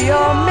[0.00, 0.49] be your mirror.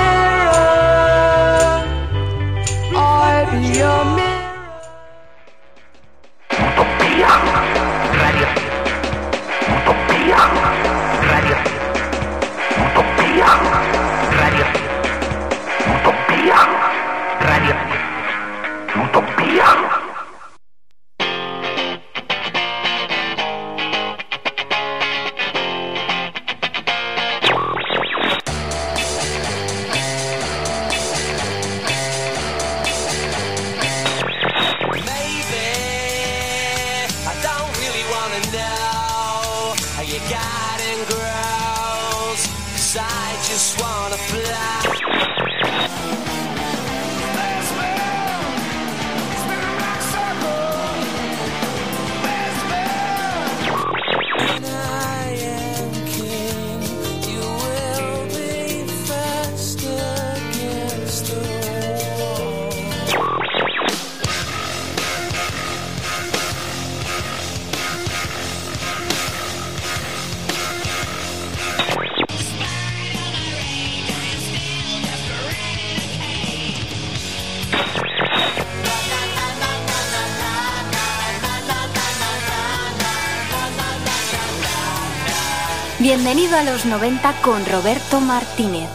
[86.60, 88.90] A los 90 con Roberto Martínez.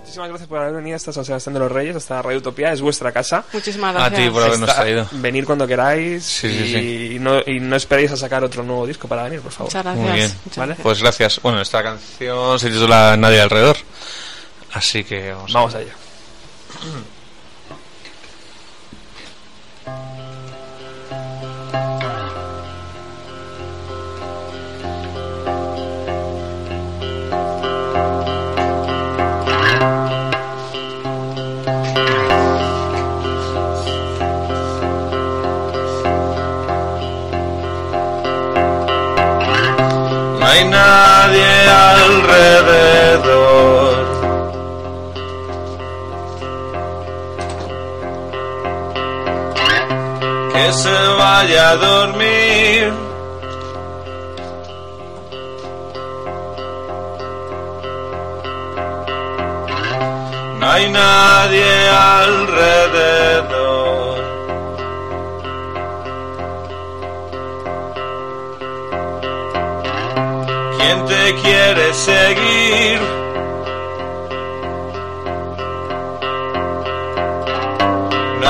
[0.00, 2.80] Muchísimas gracias por haber venido hasta San Sebastián de los Reyes, hasta Radio Utopía, es
[2.80, 3.44] vuestra casa.
[3.52, 4.20] Muchísimas A gracias.
[4.20, 5.06] ti por habernos traído.
[5.12, 6.72] Venir cuando queráis Sí, y, sí,
[7.12, 7.18] sí.
[7.20, 9.68] No, y no esperéis a sacar otro nuevo disco para venir, por favor.
[9.70, 10.04] Muchas gracias.
[10.08, 10.32] Muy bien.
[10.44, 10.66] muchas ¿Vale?
[10.68, 10.82] gracias.
[10.84, 11.40] Pues gracias.
[11.42, 13.76] Bueno, esta canción se titula Nadie alrededor.
[14.72, 15.50] Así que vamos.
[15.54, 15.92] a- Vamos allá.
[15.92, 15.99] No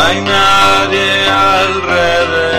[0.00, 2.49] No hay nadie alrededor.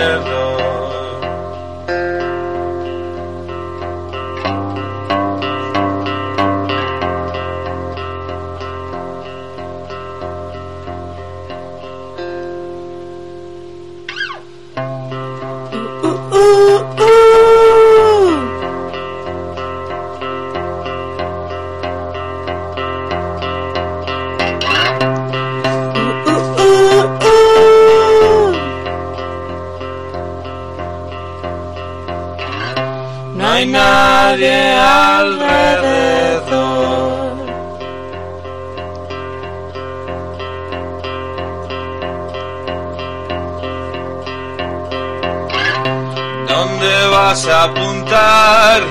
[47.32, 48.82] Vas a apuntar?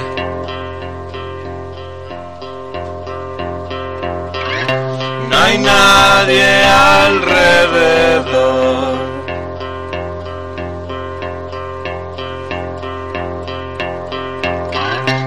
[5.30, 6.64] No hay nadie
[7.06, 7.32] alrededor.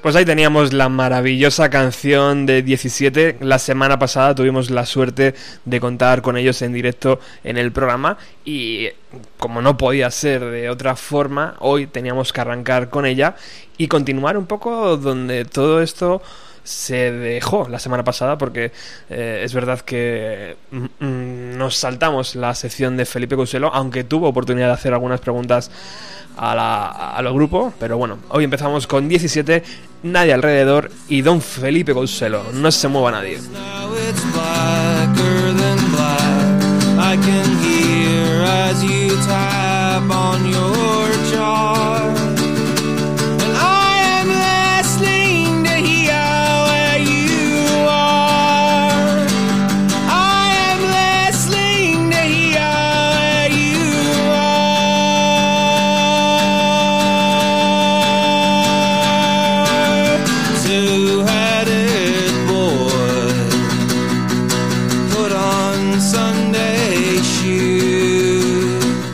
[0.08, 3.36] Pues ahí teníamos la maravillosa canción de 17.
[3.40, 5.34] La semana pasada tuvimos la suerte
[5.66, 8.88] de contar con ellos en directo en el programa y
[9.36, 13.36] como no podía ser de otra forma, hoy teníamos que arrancar con ella
[13.76, 16.22] y continuar un poco donde todo esto
[16.68, 18.72] se dejó la semana pasada porque
[19.08, 24.28] eh, es verdad que mm, mm, nos saltamos la sección de Felipe Cuselo, aunque tuvo
[24.28, 25.70] oportunidad de hacer algunas preguntas
[26.36, 29.62] a, la, a los grupos, pero bueno, hoy empezamos con 17,
[30.02, 33.38] nadie alrededor y Don Felipe Cuselo, no se mueva nadie.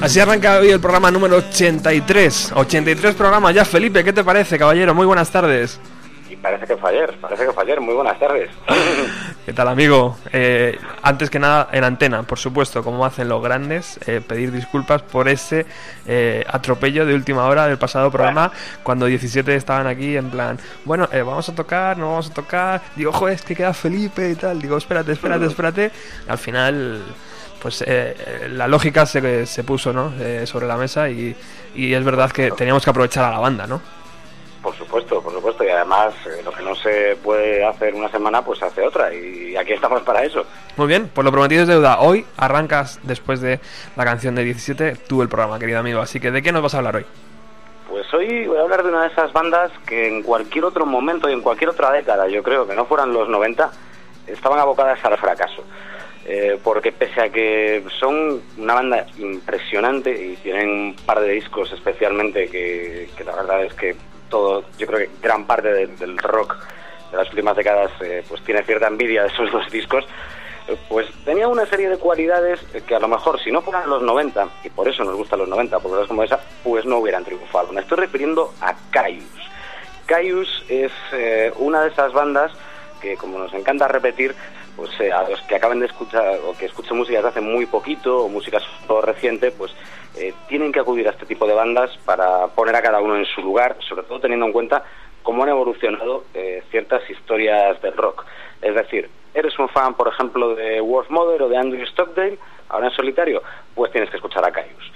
[0.05, 2.53] Así arranca hoy el programa número 83.
[2.55, 4.95] 83 programas ya, Felipe, ¿qué te parece, caballero?
[4.95, 5.81] Muy buenas tardes.
[6.29, 7.81] Y parece que fue ayer, parece que fue ayer.
[7.81, 8.51] Muy buenas tardes.
[9.47, 10.19] ¿Qué tal, amigo?
[10.31, 15.01] Eh, antes que nada, en antena, por supuesto, como hacen los grandes, eh, pedir disculpas
[15.01, 15.65] por ese
[16.07, 18.53] eh, atropello de última hora del pasado programa,
[18.83, 22.83] cuando 17 estaban aquí en plan, bueno, eh, vamos a tocar, no vamos a tocar.
[22.95, 24.61] Digo, ojo, es que queda Felipe y tal.
[24.61, 25.91] Digo, espérate, espérate, espérate.
[26.29, 27.03] Al final,
[27.65, 30.13] pues eh, la lógica se, se puso ¿no?
[30.21, 31.35] Eh, sobre la mesa y,
[31.75, 33.81] y es verdad que teníamos que aprovechar a la banda, ¿no?
[34.63, 35.65] Por supuesto, por supuesto.
[35.65, 39.15] Y además, eh, lo que no se puede hacer una semana, pues se hace otra.
[39.15, 40.45] Y aquí estamos para eso.
[40.77, 42.01] Muy bien, pues lo prometido es deuda.
[42.01, 43.59] Hoy arrancas después de
[43.97, 46.03] la canción de 17 tú el programa, querido amigo.
[46.03, 47.07] Así que, ¿de qué nos vas a hablar hoy?
[47.89, 51.31] Pues hoy voy a hablar de una de esas bandas que en cualquier otro momento
[51.31, 53.71] y en cualquier otra década, yo creo que no fueran los 90,
[54.27, 55.65] estaban abocadas al fracaso.
[56.27, 61.71] Eh, porque pese a que son una banda impresionante y tienen un par de discos
[61.71, 63.95] especialmente que, la verdad es que
[64.31, 66.57] todo, yo creo que gran parte del, rock
[67.11, 70.07] de las últimas décadas eh, pues tiene cierta envidia de esos dos discos,
[70.67, 74.03] eh, pues tenía una serie de cualidades que a lo mejor si no fueran los
[74.03, 77.25] 90, y por eso nos gustan los 90, por cosas como esa, pues no hubieran
[77.25, 77.71] triunfado.
[77.71, 79.51] Me estoy refiriendo a Caius.
[80.07, 82.51] Caius es eh, una de esas bandas
[83.05, 84.35] que, como nos encanta repetir,
[84.77, 87.67] pues eh, a los que acaban de escuchar o que escuchen música desde hace muy
[87.67, 89.73] poquito o música todo reciente, pues
[90.17, 93.27] eh, tienen que acudir a este tipo de bandas para poner a cada uno en
[93.27, 94.85] su lugar, sobre todo teniendo en cuenta
[95.23, 98.25] cómo han evolucionado eh, ciertas historias del rock.
[98.63, 102.39] Es decir, eres un fan, por ejemplo, de Wolf Mother o de Andrew Stockdale,
[102.71, 103.43] ahora en solitario,
[103.75, 104.93] pues tienes que escuchar a Caius.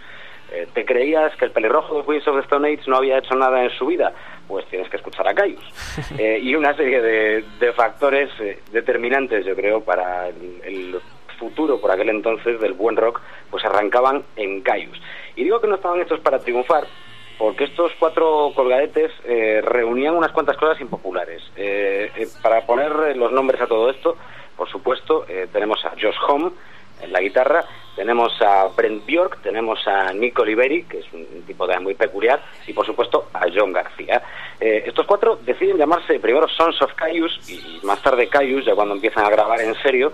[0.51, 3.35] Eh, ¿Te creías que el pelirrojo de Queens of the Stone Age no había hecho
[3.35, 4.13] nada en su vida?
[4.47, 5.65] Pues tienes que escuchar a Caius.
[6.19, 11.01] Eh, y una serie de, de factores eh, determinantes, yo creo, para el, el
[11.39, 15.01] futuro por aquel entonces del buen rock, pues arrancaban en Caius.
[15.37, 16.87] Y digo que no estaban hechos para triunfar,
[17.39, 21.43] porque estos cuatro colgadetes eh, reunían unas cuantas cosas impopulares.
[21.57, 24.17] Eh, eh, para poner los nombres a todo esto,
[24.57, 26.51] por supuesto, tenemos a Josh Homme
[27.01, 27.65] en la guitarra,
[27.99, 31.95] tenemos a Brent Bjork, tenemos a Nick Oliveri, que es un un tipo de muy
[31.95, 34.23] peculiar, y por supuesto a John García.
[34.61, 38.95] Eh, estos cuatro deciden llamarse primero Sons of Caius y más tarde Caius, ya cuando
[38.95, 40.13] empiezan a grabar en serio,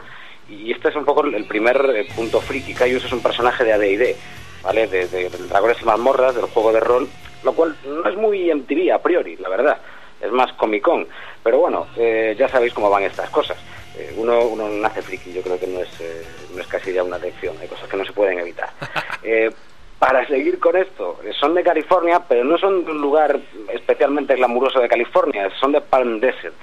[0.49, 2.75] y este es un poco el primer eh, punto friki.
[2.75, 4.17] Caius es un personaje de AD&D,
[4.63, 4.87] ¿vale?
[4.87, 7.09] De, de, de Dragones y Mazmorras, del juego de rol,
[7.43, 9.79] lo cual no es muy MTV a priori, la verdad.
[10.21, 11.07] Es más Comic Con.
[11.43, 13.59] Pero bueno, eh, ya sabéis cómo van estas cosas.
[13.97, 16.25] Eh, uno, uno nace friki, yo creo que no es, eh,
[16.55, 18.71] no es casi ya una elección, hay cosas que no se pueden evitar.
[19.27, 19.51] Eh,
[19.99, 23.41] para seguir con esto, son de California, pero no son de un lugar
[23.73, 26.55] especialmente glamuroso de California, son de Palm Desert.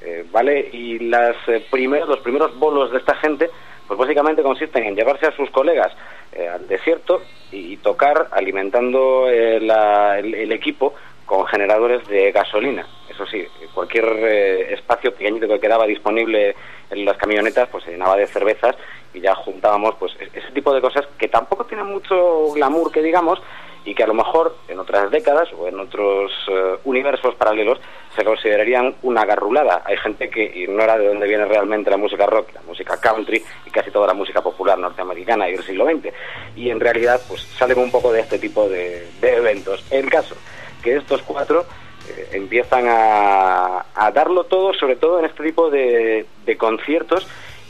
[0.00, 0.70] Eh, ¿Vale?
[0.72, 3.50] Y las, eh, primeros, los primeros bolos de esta gente,
[3.86, 5.92] pues básicamente consisten en llevarse a sus colegas
[6.32, 7.20] eh, al desierto
[7.52, 9.26] y, y tocar alimentando
[9.60, 10.94] la- el, el equipo
[11.26, 12.86] con generadores de gasolina.
[13.10, 16.54] Eso sí, cualquier eh, espacio pequeñito que quedaba disponible
[16.90, 18.76] en las camionetas, pues se llenaba de cervezas
[19.18, 23.02] y ya juntábamos pues e- ese tipo de cosas que tampoco tienen mucho glamour que
[23.02, 23.40] digamos
[23.84, 27.78] y que a lo mejor en otras décadas o en otros eh, universos paralelos
[28.14, 29.82] se considerarían una garrulada.
[29.86, 33.70] Hay gente que ignora de dónde viene realmente la música rock, la música country y
[33.70, 36.12] casi toda la música popular norteamericana y del siglo XX.
[36.56, 39.84] Y en realidad pues salen un poco de este tipo de, eventos.
[39.90, 40.36] El caso
[40.82, 41.64] que estos cuatro
[42.08, 47.26] eh, empiezan a, a darlo todo, sobre todo en este tipo de, de conciertos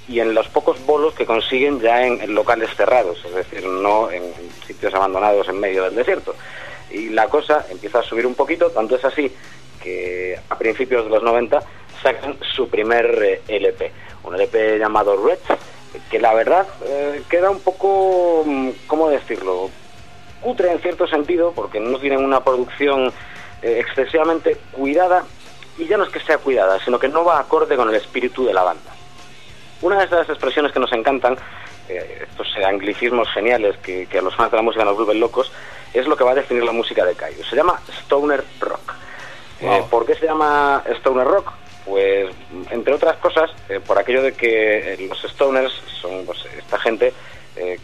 [0.09, 4.23] y en los pocos bolos que consiguen ya en, locales cerrados, es decir, no en,
[4.67, 6.35] sitios abandonados en medio del desierto.
[6.91, 11.05] Y la cosa empieza a subir un poquito, tanto es así que que a principios
[11.05, 11.61] de los 90
[12.03, 13.93] sacan su primer eh, LP,
[14.25, 15.39] un LP llamado Red,
[16.11, 19.71] que la verdad eh, queda un poco, mm, ¿cómo decirlo?
[20.41, 23.13] Cutre en cierto sentido, porque no tienen una producción
[23.63, 25.25] eh, excesivamente cuidada,
[25.79, 28.45] y ya no es que sea cuidada, sino que no va acorde con el espíritu
[28.45, 28.98] de la banda.
[29.83, 31.37] Una de esas expresiones que nos encantan,
[31.89, 35.53] eh, estos anglicismos geniales que, que a los fans de la música nos vuelven locos,
[35.95, 37.45] es lo que va a definir la música de Cayo.
[37.45, 38.95] Se llama Stoner Rock.
[39.61, 39.83] Eh.
[39.91, 41.53] ¿Por qué se llama Stoner Rock?
[41.85, 42.35] Pues,
[42.71, 47.13] entre otras cosas, eh, por aquello de que los Stoners son pues, esta gente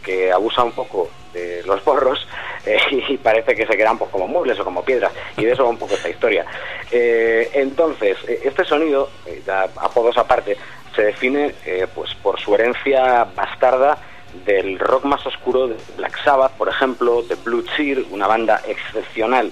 [0.01, 2.25] que abusa un poco de los porros
[2.65, 5.11] eh, y parece que se quedan pues, como muebles o como piedras.
[5.37, 6.45] Y de eso va un poco esta historia.
[6.91, 9.09] Eh, entonces, este sonido,
[9.45, 10.57] ya apodos aparte,
[10.95, 13.97] se define eh, pues, por su herencia bastarda
[14.45, 19.51] del rock más oscuro de Black Sabbath, por ejemplo, de Blue Cheer, una banda excepcional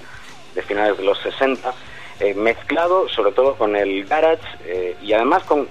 [0.54, 1.72] de finales de los 60,
[2.20, 5.68] eh, mezclado sobre todo con el garage eh, y además con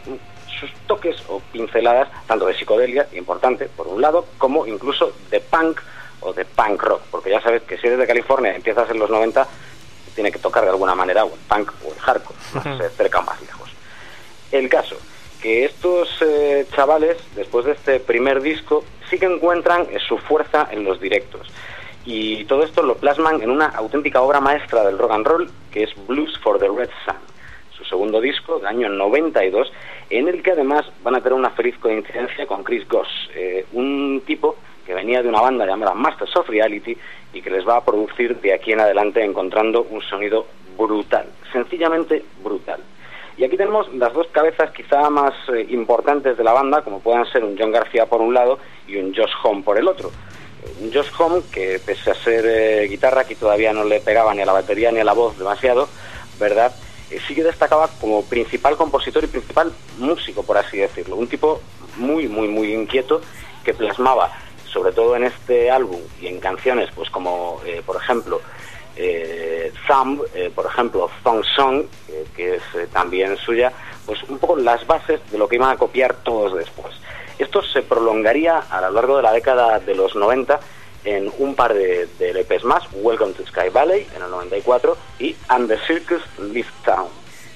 [0.59, 5.79] sus toques o pinceladas tanto de psicodelia, importante, por un lado, como incluso de punk
[6.21, 8.99] o de punk rock, porque ya sabes que si eres de California y empiezas en
[8.99, 9.47] los 90,
[10.15, 13.19] tiene que tocar de alguna manera o el punk o el hardcore, más eh, cerca
[13.19, 13.69] o más lejos.
[14.51, 14.95] El caso,
[15.43, 20.69] que estos eh, chavales, después de este primer disco, sí que encuentran eh, su fuerza
[20.71, 21.51] en los directos.
[22.05, 25.83] Y todo esto lo plasman en una auténtica obra maestra del rock and roll, que
[25.83, 27.15] es Blues for the Red Sun,
[27.77, 29.69] su segundo disco del año 92,
[30.09, 34.23] en el que además van a tener una feliz coincidencia con Chris Goss, eh, un
[34.25, 36.97] tipo que venía de una banda llamada Masters of Reality
[37.33, 40.47] y que les va a producir de aquí en adelante encontrando un sonido
[40.77, 42.79] brutal, sencillamente brutal.
[43.37, 47.25] Y aquí tenemos las dos cabezas quizá más eh, importantes de la banda, como puedan
[47.31, 50.11] ser un John García por un lado y un Josh Home por el otro.
[50.63, 54.33] Eh, Un Josh Home que pese a ser eh, guitarra, aquí todavía no le pegaba
[54.35, 55.89] ni a la batería ni a la voz demasiado,
[56.39, 56.75] ¿verdad?
[57.27, 61.15] Sí que destacaba como principal compositor y principal músico, por así decirlo.
[61.15, 61.61] Un tipo
[61.97, 63.21] muy, muy, muy inquieto
[63.63, 64.31] que plasmaba,
[64.67, 68.41] sobre todo en este álbum y en canciones, pues como, por ejemplo,
[68.95, 73.71] eh, Thumb, eh, por ejemplo, Thong Song, eh, que es eh, también suya,
[74.05, 76.93] pues un poco las bases de lo que iban a copiar todos después.
[77.39, 80.59] Esto se prolongaría a lo largo de la década de los 90
[81.05, 85.67] en un par de, LPs más, Welcome to Sky Valley en el 94 y And
[85.67, 87.07] the Circus Leave Town.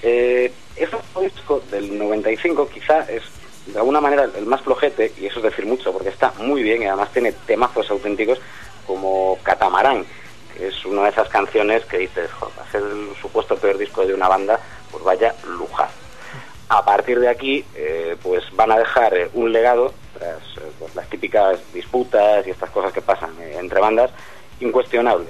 [0.01, 3.23] Eh, este disco del 95 quizá es
[3.67, 6.81] de alguna manera el más flojete, y eso es decir mucho, porque está muy bien
[6.81, 8.39] y además tiene temazos auténticos
[8.85, 10.05] como Catamarán,
[10.59, 14.05] es una de esas canciones que dices, "Jo, va a ser el supuesto peor disco
[14.05, 14.59] de una banda,
[14.91, 15.89] pues vaya lujar.
[16.69, 20.95] A partir de aquí, eh, pues van a dejar eh, un legado, tras eh, pues,
[20.95, 24.11] las típicas disputas y estas cosas que pasan entre bandas,
[24.59, 25.27] incuestionable.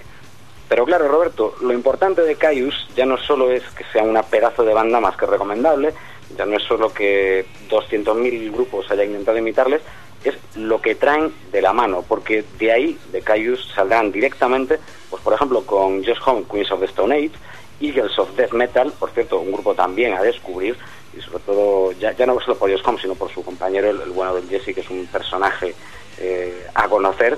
[0.68, 4.64] Pero claro, Roberto, lo importante de Caius ya no solo es que sea una pedazo
[4.64, 5.94] de banda más que recomendable,
[6.36, 9.82] ya no es solo que 200.000 grupos hayan intentado imitarles,
[10.28, 14.80] es lo que traen de la mano, porque de ahí, de Caius, saldrán directamente,
[15.10, 17.32] pues por ejemplo, con Just Home, Queens of the Stone Age,
[17.80, 20.78] Eagles of Death Metal, por cierto, un grupo también a descubrir,
[21.18, 24.36] y sobre todo, ya, no solo por Just Home, sino por su compañero, el, bueno
[24.36, 25.74] del Jesse, que es un personaje
[26.20, 27.38] eh, a conocer,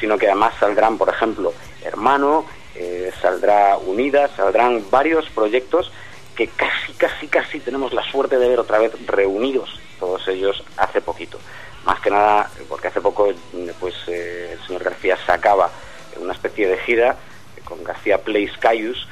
[0.00, 5.92] sino que además saldrán, por ejemplo, Hermano, eh, saldrá Unida, saldrán varios proyectos
[6.34, 11.00] que casi, casi, casi tenemos la suerte de ver otra vez reunidos, todos ellos hace
[11.00, 11.38] poquito.
[11.84, 13.28] Más que nada porque hace poco
[13.80, 15.70] pues eh, el señor García sacaba
[16.20, 17.16] una especie de gira
[17.64, 19.06] con García Plays Caius,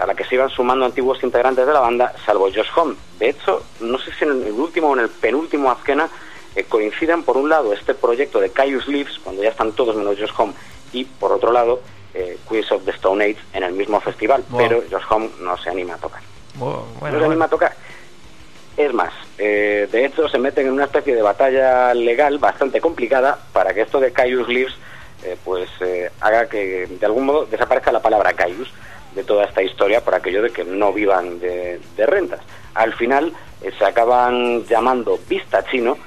[0.00, 2.94] a la que se iban sumando antiguos integrantes de la banda, salvo Josh Home.
[3.18, 6.08] De hecho, no sé si en el último o en el penúltimo Azkena
[6.54, 10.16] eh, coinciden por un lado este proyecto de Caius Leaves, cuando ya están todos menos
[10.18, 10.52] Josh Home,
[10.92, 11.80] y por otro lado
[12.14, 14.58] eh, Queens of the Stone Age en el mismo festival, Wow.
[14.58, 16.22] pero Josh Home no se anima a tocar.
[16.54, 17.76] Bueno, no bueno, se anima a tocar.
[18.80, 23.38] Es más, eh, de hecho se meten en una especie de batalla legal bastante complicada
[23.52, 24.72] para que esto de Caius Leaves
[25.22, 28.72] eh, pues eh, haga que de algún modo desaparezca la palabra Caius
[29.14, 32.40] de toda esta historia por aquello de que no vivan de, rentas.
[32.72, 33.34] Al final
[33.78, 35.98] se acaban llamando Vista Chino,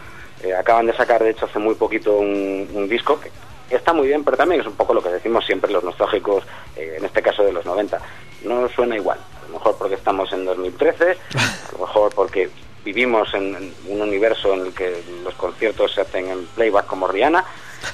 [0.58, 3.30] acaban de sacar de hecho hace muy poquito un, disco que
[3.76, 6.44] está muy bien, pero también es un poco lo que decimos siempre los nostálgicos,
[6.76, 8.00] en este caso de los 90.
[8.46, 12.50] No suena igual, a lo mejor porque estamos en 2013, a lo mejor porque
[12.84, 17.08] vivimos en, en un universo en el que los conciertos se hacen en playback como
[17.08, 17.46] Rihanna,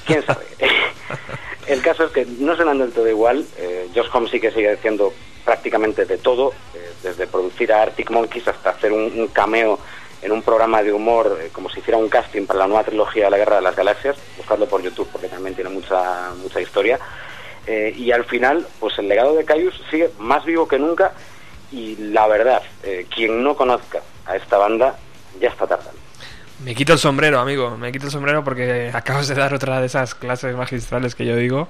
[0.06, 0.46] quién sabe.
[1.66, 4.72] el caso es que no suenan del todo igual, eh, Josh Home sí que sigue
[4.72, 5.12] haciendo
[5.44, 9.78] prácticamente de todo, eh, desde producir a Arctic Monkeys hasta hacer un, un cameo
[10.22, 13.24] en un programa de humor, eh, como si hiciera un casting para la nueva trilogía
[13.24, 16.98] de la Guerra de las Galaxias, buscadlo por YouTube porque también tiene mucha, mucha historia.
[17.66, 21.12] Eh, y al final, pues el legado de Caius sigue más vivo que nunca
[21.72, 24.94] y la verdad, eh, quien no conozca a esta banda
[25.40, 25.98] ya está tardando.
[26.64, 27.76] Me quito el sombrero, amigo.
[27.76, 31.36] Me quito el sombrero porque acabas de dar otra de esas clases magistrales que yo
[31.36, 31.68] digo.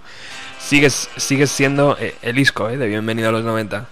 [0.59, 2.77] Sigues, sigues siendo eh, el isco, ¿eh?
[2.77, 3.87] De Bienvenido a los 90.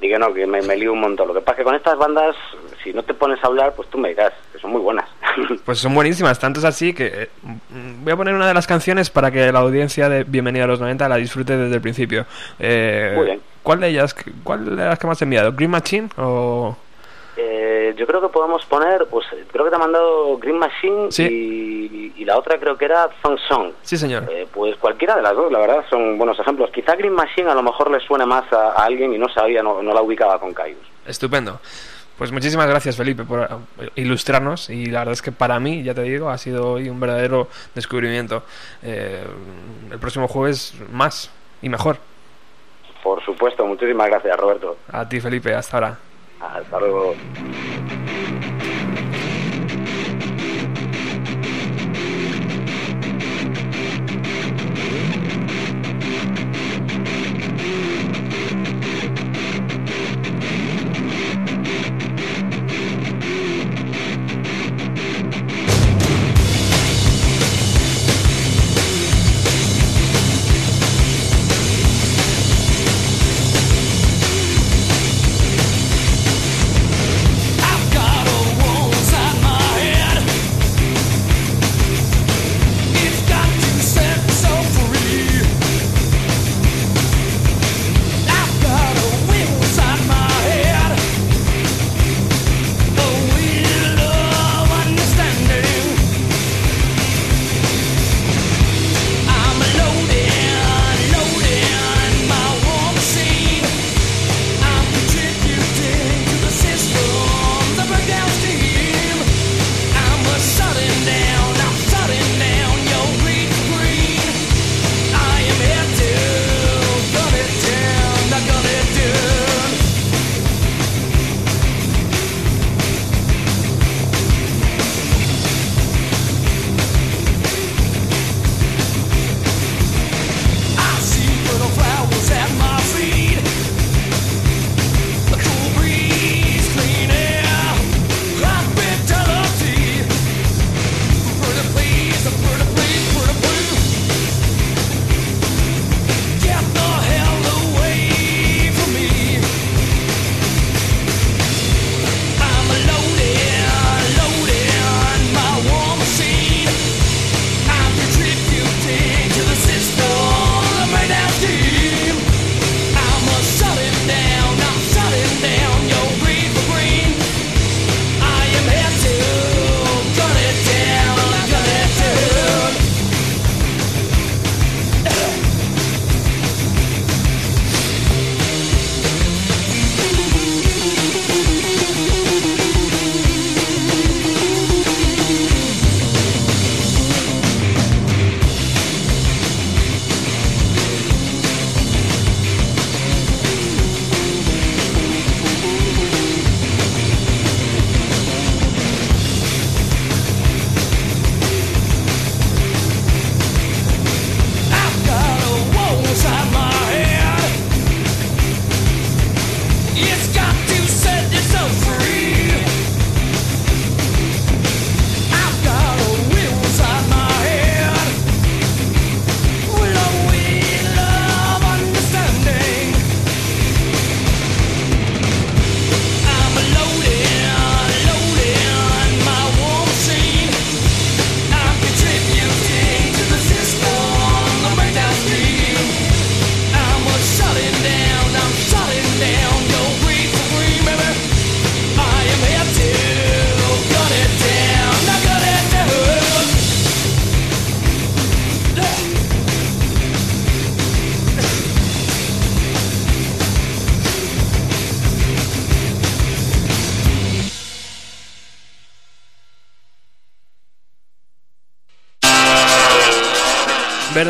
[0.00, 1.28] Diga no, que me, me lío un montón.
[1.28, 2.34] Lo que pasa es que con estas bandas,
[2.82, 5.08] si no te pones a hablar, pues tú me dirás, que son muy buenas.
[5.64, 8.66] Pues son buenísimas, tanto es así que eh, mm, voy a poner una de las
[8.66, 12.26] canciones para que la audiencia de Bienvenido a los 90 la disfrute desde el principio.
[12.58, 13.40] Eh, Muy bien.
[13.62, 15.52] ¿Cuál de ellas, cuál de las que más has enviado?
[15.52, 16.76] ¿Green Machine o...?
[17.36, 21.24] Eh, yo creo que podemos poner, pues creo que te ha mandado Green Machine Sí.
[22.16, 23.72] y, y la otra creo que era Thong Song.
[23.82, 24.24] Sí, señor.
[24.30, 26.70] Eh, pues cualquiera de las dos, la verdad, son buenos ejemplos.
[26.70, 29.62] Quizá Green Machine a lo mejor le suene más a, a alguien y no sabía,
[29.62, 30.78] no, no la ubicaba con Caius.
[31.06, 31.60] Estupendo.
[32.16, 33.40] Pues muchísimas gracias, Felipe, por
[33.80, 34.70] eh, ilustrarnos.
[34.70, 37.48] Y la verdad es que para mí, ya te digo, ha sido hoy un verdadero
[37.74, 38.44] descubrimiento.
[38.84, 39.24] Eh,
[39.90, 41.96] el próximo jueves más y mejor.
[43.02, 44.76] Por supuesto, muchísimas gracias, Roberto.
[44.92, 45.98] A ti, Felipe, hasta ahora.
[46.48, 47.24] Hasta luego.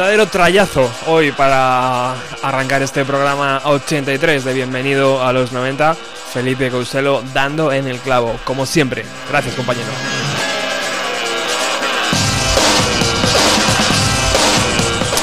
[0.04, 2.12] Verdadero trayazo hoy para
[2.42, 5.96] arrancar este programa 83 de Bienvenido a los 90.
[6.30, 9.06] Felipe Couselo dando en el clavo, como siempre.
[9.30, 9.88] Gracias, compañero.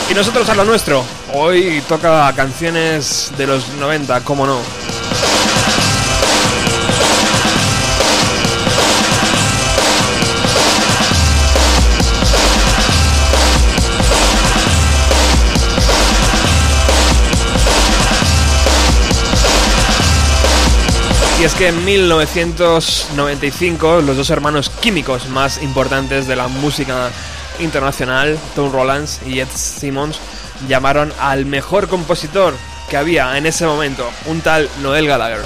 [0.10, 1.06] Y nosotros a lo nuestro.
[1.32, 4.58] Hoy toca canciones de los 90, cómo no.
[21.42, 27.10] Y es que en 1995 los dos hermanos químicos más importantes de la música
[27.60, 30.20] internacional, Tom Rollins y Ed Simmons,
[30.68, 32.54] llamaron al mejor compositor
[32.92, 35.42] que había en ese momento, un tal Noel Gallagher.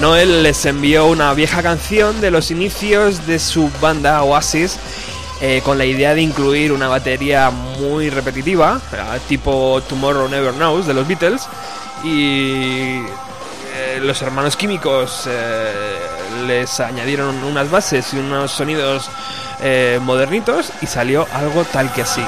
[0.00, 4.78] Noel les envió una vieja canción de los inicios de su banda Oasis
[5.40, 10.86] eh, con la idea de incluir una batería muy repetitiva, eh, tipo Tomorrow Never Knows
[10.86, 11.46] de los Beatles,
[12.02, 13.00] y
[13.74, 15.28] eh, los hermanos químicos
[16.46, 19.10] les añadieron unas bases y unos sonidos
[20.02, 22.22] modernitos y salió algo tal que así.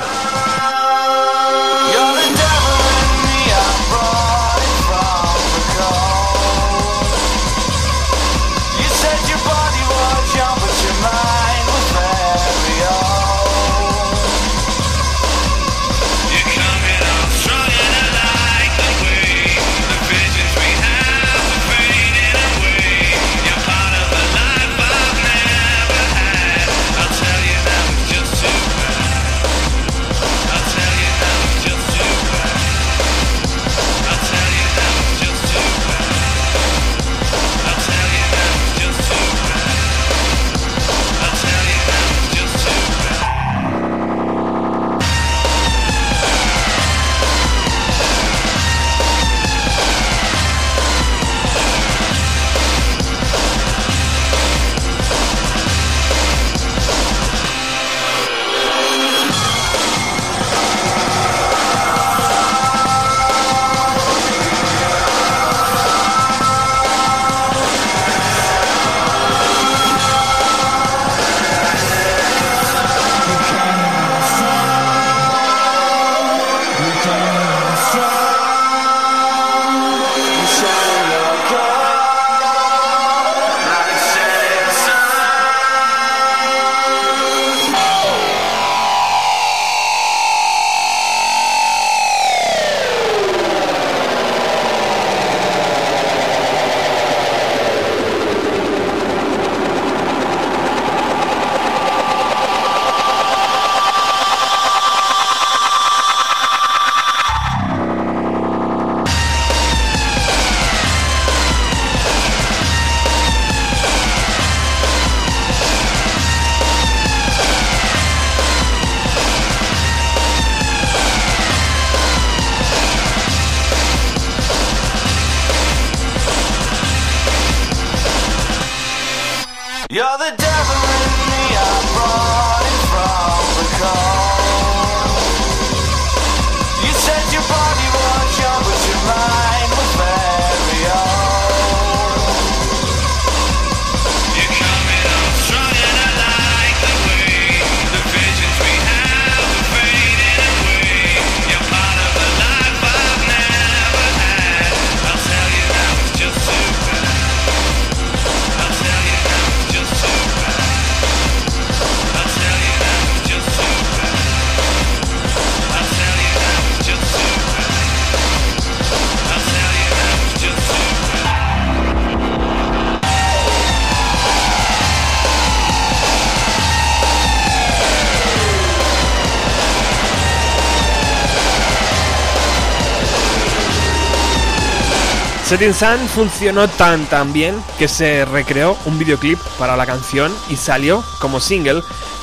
[185.49, 190.57] Setting Sun funcionó tan tan bien que se recreó un videoclip para la canción y
[190.57, 191.83] salió como single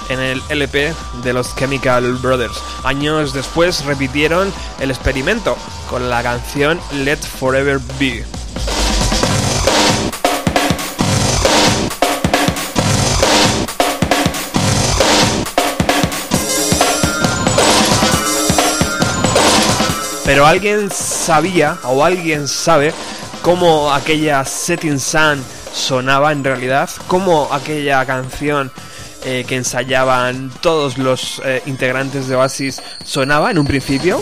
[0.09, 2.61] en el LP de los Chemical Brothers.
[2.83, 5.57] Años después repitieron el experimento
[5.89, 8.23] con la canción Let Forever Be.
[20.25, 22.93] Pero alguien sabía o alguien sabe
[23.45, 25.39] cómo aquella Setting Sun
[25.71, 28.71] sonaba en realidad, cómo aquella canción
[29.23, 34.19] eh, que ensayaban todos los eh, integrantes de Oasis sonaba en un principio.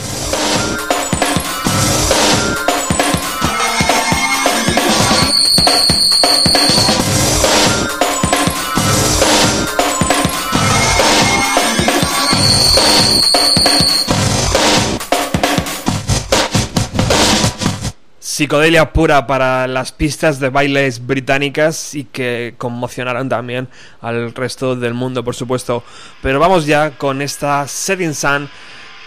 [18.34, 23.68] Psicodelia pura para las pistas de bailes británicas y que conmocionaron también
[24.02, 25.84] al resto del mundo, por supuesto.
[26.24, 28.50] Pero vamos ya con esta Setting Sun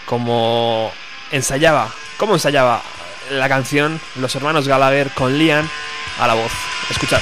[0.05, 0.91] como
[1.33, 2.81] ensayaba, como ensayaba
[3.29, 5.67] la canción los hermanos Gallagher con Liam
[6.19, 6.51] a la voz.
[6.89, 7.19] Escuchad.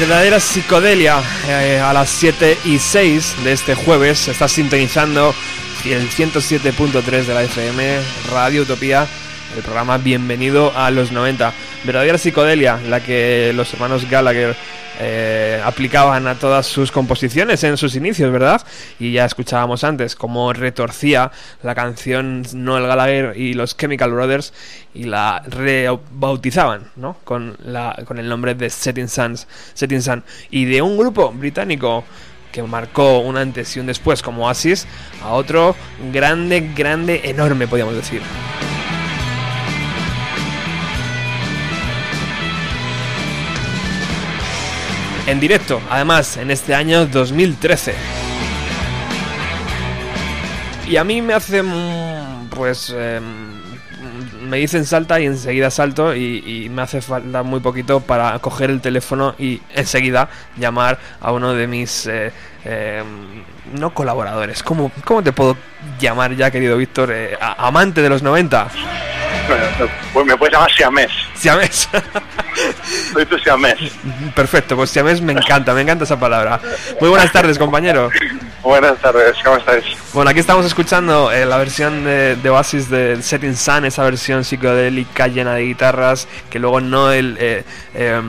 [0.00, 4.26] Verdadera psicodelia eh, a las 7 y 6 de este jueves.
[4.26, 5.32] Estás sintonizando
[5.84, 8.00] el 107.3 de la FM,
[8.32, 9.06] Radio Utopía,
[9.56, 11.52] el programa Bienvenido a los 90.
[11.84, 14.56] Verdadera psicodelia, la que los hermanos Gallagher
[14.98, 15.33] eh,
[15.64, 18.62] aplicaban a todas sus composiciones en sus inicios, ¿verdad?
[18.98, 24.52] Y ya escuchábamos antes cómo retorcía la canción Noel Gallagher y los Chemical Brothers
[24.94, 27.16] y la rebautizaban, ¿no?
[27.24, 30.22] Con, la, con el nombre de Setting Suns, Setting Sun.
[30.50, 32.04] Y de un grupo británico
[32.52, 34.86] que marcó un antes y un después como Oasis
[35.22, 35.74] a otro
[36.12, 38.22] grande, grande, enorme, podríamos decir.
[45.26, 47.94] En directo, además, en este año 2013.
[50.86, 53.54] Y a mí me hace, mm, pues, em,
[54.42, 58.68] me dicen salta y enseguida salto y, y me hace falta muy poquito para coger
[58.68, 62.30] el teléfono y enseguida llamar a uno de mis, eh,
[62.66, 65.56] em, no colaboradores, ¿cómo, ¿cómo te puedo
[65.98, 67.10] llamar ya, querido Víctor?
[67.10, 68.68] Eh, amante de los 90.
[69.48, 69.64] Bueno,
[70.12, 71.10] pues me puedes llamar Siamés.
[71.34, 71.88] Siamés.
[73.12, 73.76] Soy tu Siamés.
[74.34, 76.60] Perfecto, pues Siamés me encanta, me encanta esa palabra.
[77.00, 78.10] Muy buenas tardes, compañero.
[78.62, 79.84] Buenas tardes, ¿cómo estáis?
[80.14, 84.42] Bueno, aquí estamos escuchando eh, la versión de, de Oasis de Setting Sun, esa versión
[84.42, 87.62] psicodélica llena de guitarras que luego Noel eh,
[87.94, 88.22] eh,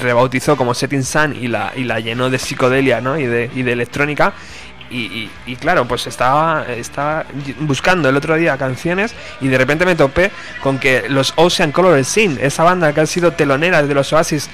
[0.00, 3.18] rebautizó como Setting Sun y la, y la llenó de psicodelia ¿no?
[3.18, 4.32] y, de, y de electrónica.
[4.94, 7.24] Y, claro, pues estaba, estaba
[7.60, 10.30] buscando el otro día canciones y de repente me topé
[10.62, 14.50] con que los Ocean Color Scene, esa banda que ha sido telonera de los Oasis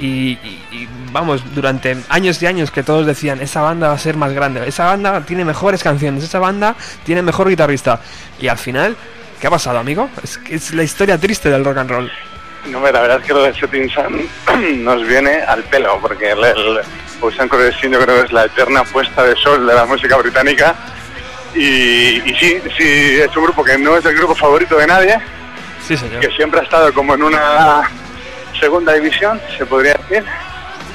[0.00, 0.30] y,
[0.72, 4.32] y- vamos, durante años y años que todos decían, esa banda va a ser más
[4.32, 6.74] grande, esa banda tiene mejores canciones, esa banda
[7.04, 8.00] tiene mejor guitarrista.
[8.40, 8.96] Y al final,
[9.40, 10.08] ¿qué ha pasado, amigo?
[10.24, 12.12] Es, es la historia triste del rock and roll.
[12.70, 14.26] No, la verdad es que lo de Setting Sun
[14.84, 16.34] nos viene al pelo, porque
[17.22, 20.16] Ocean Color Scene yo creo que es la eterna puesta de sol de la música
[20.16, 20.74] británica.
[21.54, 25.18] Y, y sí, sí, es un grupo que no es el grupo favorito de nadie,
[25.86, 26.20] Sí, señor.
[26.20, 27.82] que siempre ha estado como en una
[28.58, 30.24] segunda división, se podría decir,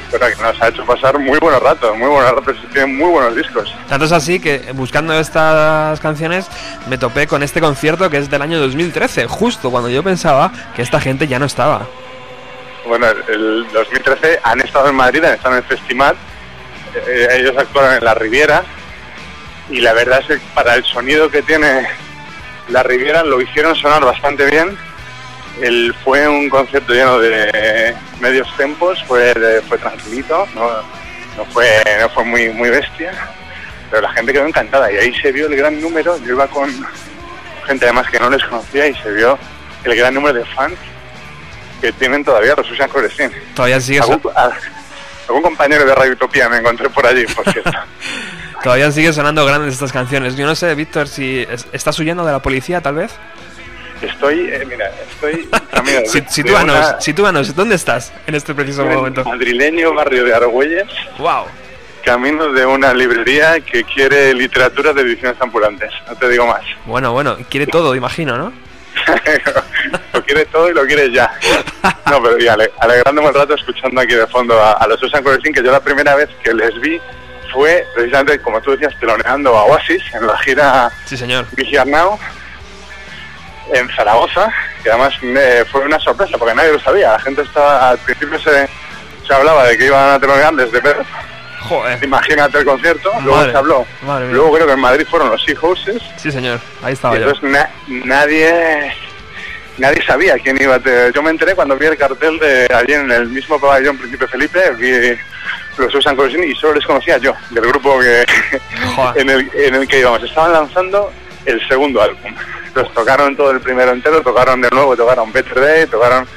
[0.09, 3.09] pero que nos ha hecho pasar muy buenos ratos, muy buenos ratos, y tienen muy
[3.11, 3.71] buenos discos.
[3.87, 6.47] Tanto es así que buscando estas canciones
[6.89, 10.81] me topé con este concierto que es del año 2013, justo cuando yo pensaba que
[10.81, 11.85] esta gente ya no estaba.
[12.87, 16.15] Bueno, el 2013 han estado en Madrid, han estado en el Festival,
[16.95, 18.63] eh, ellos actuaron en la Riviera
[19.69, 21.85] y la verdad es que para el sonido que tiene
[22.69, 24.77] la Riviera lo hicieron sonar bastante bien.
[25.61, 29.33] El, fue un concierto lleno de medios tempos, fue,
[29.67, 30.69] fue tranquilito, no,
[31.35, 33.11] no fue, no fue muy, muy bestia,
[33.89, 36.69] pero la gente quedó encantada y ahí se vio el gran número, yo iba con
[37.65, 39.37] gente además que no les conocía y se vio
[39.83, 40.77] el gran número de fans
[41.81, 43.31] que tienen todavía los Susan Coresín.
[43.55, 44.51] Todavía sigue, Algún, a-
[45.27, 47.71] algún compañero de Radio Utopía me encontré por allí, por cierto.
[48.63, 50.35] todavía sigue sonando grandes estas canciones.
[50.35, 53.11] Yo no sé, Víctor, si es- estás huyendo de la policía, tal vez.
[54.01, 58.53] Estoy, eh, mira, estoy camino de- Si- de Sitúanos, una- sitúanos, ¿dónde estás en este
[58.53, 59.23] preciso en momento?
[59.25, 61.45] madrileño barrio de Argüelles, ¡Wow!
[62.05, 66.61] camino de una librería que quiere literatura de ediciones ambulantes, no te digo más.
[66.85, 68.53] Bueno, bueno, quiere todo, imagino, ¿no?
[70.13, 71.31] Lo quiere todo y lo quiere ya.
[72.09, 75.23] No, pero y ale- alegrándome el rato escuchando aquí de fondo a, a los Susan
[75.23, 76.99] Coresín, que yo la primera vez que les vi
[77.51, 81.45] fue precisamente, como tú decías, teloneando a Oasis en la gira Sí, señor.
[81.85, 82.19] Now
[83.73, 84.49] en Zaragoza,
[84.81, 87.11] que además eh, fue una sorpresa porque nadie lo sabía.
[87.13, 88.69] La gente estaba, al principio se,
[89.27, 91.05] se hablaba de que iban a telonear desde Perth,
[91.67, 92.03] Joder.
[92.03, 93.85] imagínate el concierto, luego se habló.
[94.31, 96.59] Luego creo que en Madrid fueron los Sea Horses Sí, señor.
[96.83, 97.21] Ahí y estaba yo.
[97.23, 98.93] entonces na- nadie
[99.77, 102.93] nadie sabía quién iba a te- Yo me enteré cuando vi el cartel de allí
[102.93, 105.15] en el mismo pabellón Príncipe Felipe, vi
[105.77, 108.25] los Corsini y solo les conocía yo, del grupo que
[109.15, 110.23] en, el, en el que íbamos.
[110.23, 111.11] Estaban lanzando
[111.45, 112.33] el segundo álbum.
[112.73, 116.27] Los tocaron todo el primero entero, tocaron de nuevo, tocaron Better Day, tocaron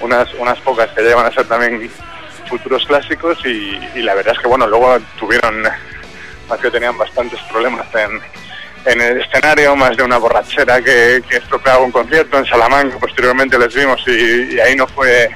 [0.00, 1.88] unas, unas pocas que ya iban a ser también
[2.48, 5.62] futuros clásicos y, y la verdad es que bueno, luego tuvieron,
[6.48, 8.20] más que tenían bastantes problemas en,
[8.84, 13.58] en el escenario, más de una borrachera que, que estropeaba un concierto en Salamanca, posteriormente
[13.58, 15.30] les vimos y, ahí no fue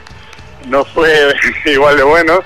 [0.69, 1.35] no fue
[1.67, 2.41] igual de bueno,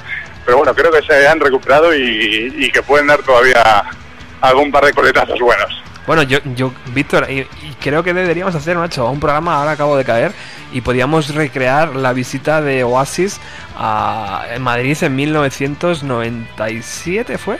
[0.45, 3.85] pero bueno, creo que se han recuperado y, que pueden dar todavía
[4.41, 5.83] algún par de coletazos buenos.
[6.07, 7.47] Bueno, yo, yo Víctor, y,
[7.81, 10.33] creo que deberíamos hacer, macho, un programa, ahora acabo de caer,
[10.73, 13.41] y podíamos recrear la visita de Oasis
[13.79, 17.59] a en Madrid en 1997, ¿fue?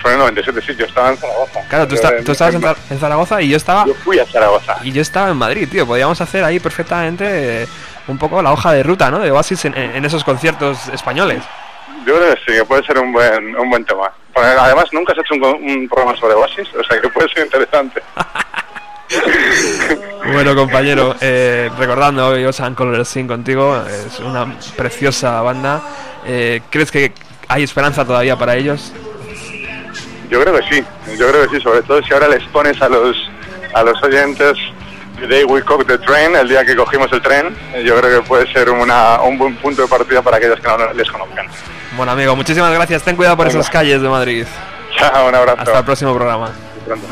[0.00, 1.60] Fue en el 97, sí, yo estaba en Zaragoza.
[1.68, 4.18] Claro, tú, Yo esta- en tú estabas en, en Zaragoza y yo estaba Yo fui
[4.18, 4.76] a Zaragoza.
[4.82, 5.86] y yo estaba en Madrid, tío.
[5.86, 7.68] Podíamos hacer ahí perfectamente eh,
[8.08, 9.20] un poco la hoja de ruta, ¿no?
[9.20, 11.44] De Oasis en, en- esos conciertos españoles.
[12.04, 14.10] Yo creo que sí, que puede ser un buen, un buen tema.
[14.34, 18.02] Además nunca has hecho un, un programa sobre Oasis, o sea que puede ser interesante.
[20.32, 25.82] Bueno, compañero, eh, recordando hoy Ocean Color Scene contigo, es una preciosa banda.
[26.24, 27.12] Eh, ¿Crees que
[27.48, 28.92] hay esperanza todavía para ellos?
[30.30, 30.84] Yo creo que sí,
[31.18, 33.16] yo creo que sí, sobre todo si ahora les pones a los
[33.74, 34.56] a los oyentes
[35.20, 38.20] The Day We Cook the Train, el día que cogimos el tren, eh, yo creo
[38.20, 41.46] que puede ser una, un buen punto de partida para aquellos que no les conozcan.
[41.96, 43.02] Bueno, amigo, muchísimas gracias.
[43.02, 43.60] Ten cuidado por Venga.
[43.60, 44.46] esas calles de Madrid.
[44.96, 45.60] Chao, un abrazo.
[45.60, 46.46] Hasta el próximo programa.
[46.46, 47.06] Hasta pronto.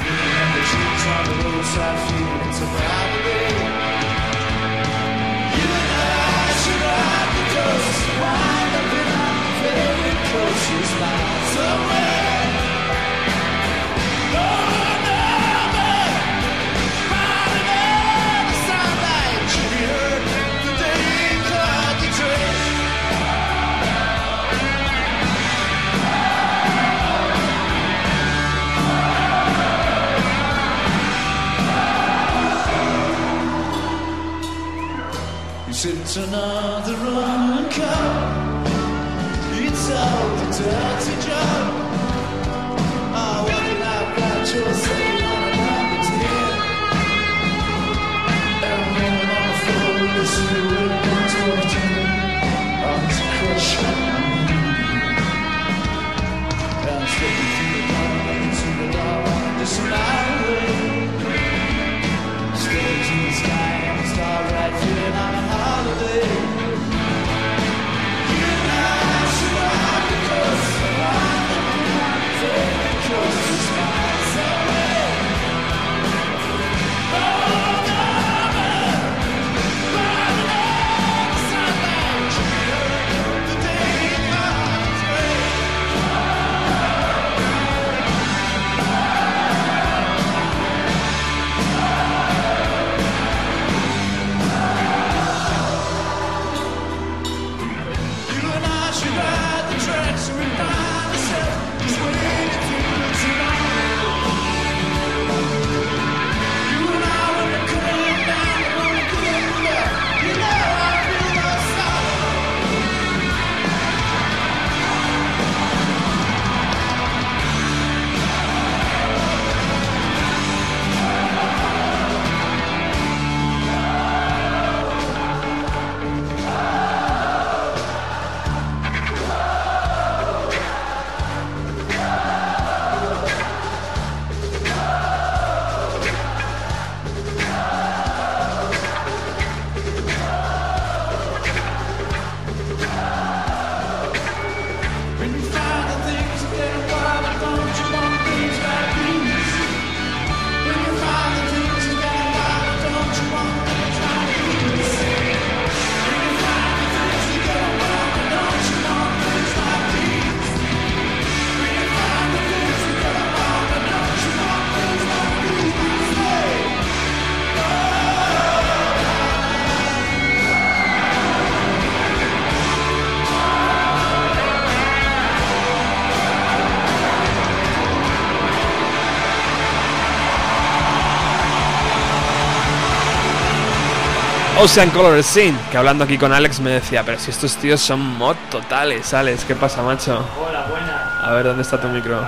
[184.62, 188.00] Ocean Color Scene, que hablando aquí con Alex me decía, pero si estos tíos son
[188.00, 190.22] mod totales, Alex, ¿qué pasa, macho?
[190.38, 191.20] Hola, buena.
[191.22, 192.20] A ver, ¿dónde está tu micro?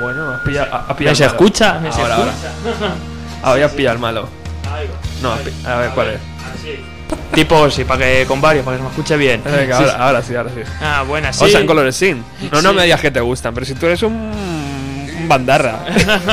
[0.00, 1.36] Bueno, has pillado, has pillado ¿Me se malo.
[1.36, 1.78] escucha?
[1.80, 2.30] ¿Me se ahora, ahora.
[2.32, 2.92] escucha?
[3.42, 4.28] Ahora ya pillado el malo.
[5.22, 6.20] No, has pi- a ver, ¿cuál es?
[6.58, 6.84] Así.
[7.34, 9.42] Tipo, sí, para que con varios, para que se me escuche bien.
[9.44, 9.96] Venga, Sí, ahora, sí.
[10.00, 10.60] ahora sí, ahora sí.
[10.82, 11.44] Ah, buena, sí.
[11.44, 12.22] Ocean Color Scene.
[12.50, 12.76] No, no Sí.
[12.76, 14.32] me digas que te gustan, pero si tú eres un,
[15.28, 15.80] bandarra.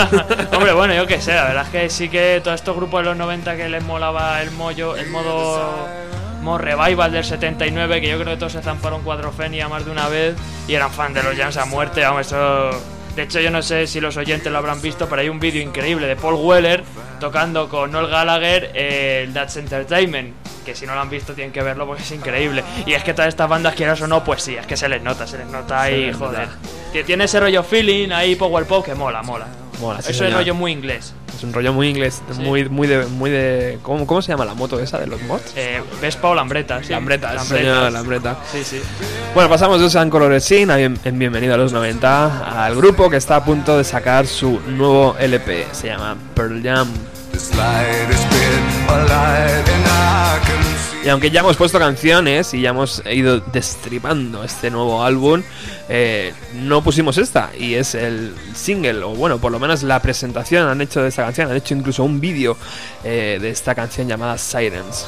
[0.54, 3.10] Hombre, bueno, yo qué sé, la verdad es que sí que todos estos grupos de
[3.10, 5.88] los 90 que les molaba el mollo, el modo,
[6.42, 10.08] modo revival del 79, que yo creo que todos se zamparon cuatrofenia más de una
[10.08, 10.36] vez
[10.68, 12.72] y eran fan de los Jams a muerte, vamos, eso...
[13.16, 15.62] De hecho, yo no sé si los oyentes lo habrán visto, pero hay un vídeo
[15.62, 16.84] increíble de Paul Weller
[17.20, 20.34] tocando con Noel Gallagher eh, el That's Entertainment,
[20.66, 22.64] que si no lo han visto tienen que verlo porque es increíble.
[22.88, 25.04] Y es que todas estas bandas, quieras o no, pues sí, es que se les
[25.04, 26.48] nota, se les nota les joder.
[27.04, 29.48] Tiene ese rollo feeling ahí, power pop, que mola, mola.
[29.82, 31.14] Mola, sí, Eso es rollo muy inglés.
[31.36, 33.80] Es un rollo muy inglés, muy, muy de, muy de.
[33.82, 35.54] ¿cómo, cómo se llama la moto esa de los mods?
[35.56, 36.94] Eh, Vespa o Lambreta, sí.
[37.44, 38.38] Señor, Lambreta.
[38.52, 38.80] Sí, sí.
[39.34, 43.10] Bueno, pasamos de Ocean Color Scene a bien- en Bienvenido a los 90 al grupo
[43.10, 45.66] que está a punto de sacar su nuevo LP.
[45.72, 46.88] Se llama Pearl Jam.
[51.04, 55.44] Y aunque ya hemos puesto canciones y ya hemos ido destripando este nuevo álbum,
[55.90, 60.66] eh, no pusimos esta y es el single, o bueno, por lo menos la presentación
[60.68, 62.56] han hecho de esta canción, han hecho incluso un vídeo
[63.04, 65.06] eh, de esta canción llamada Sirens.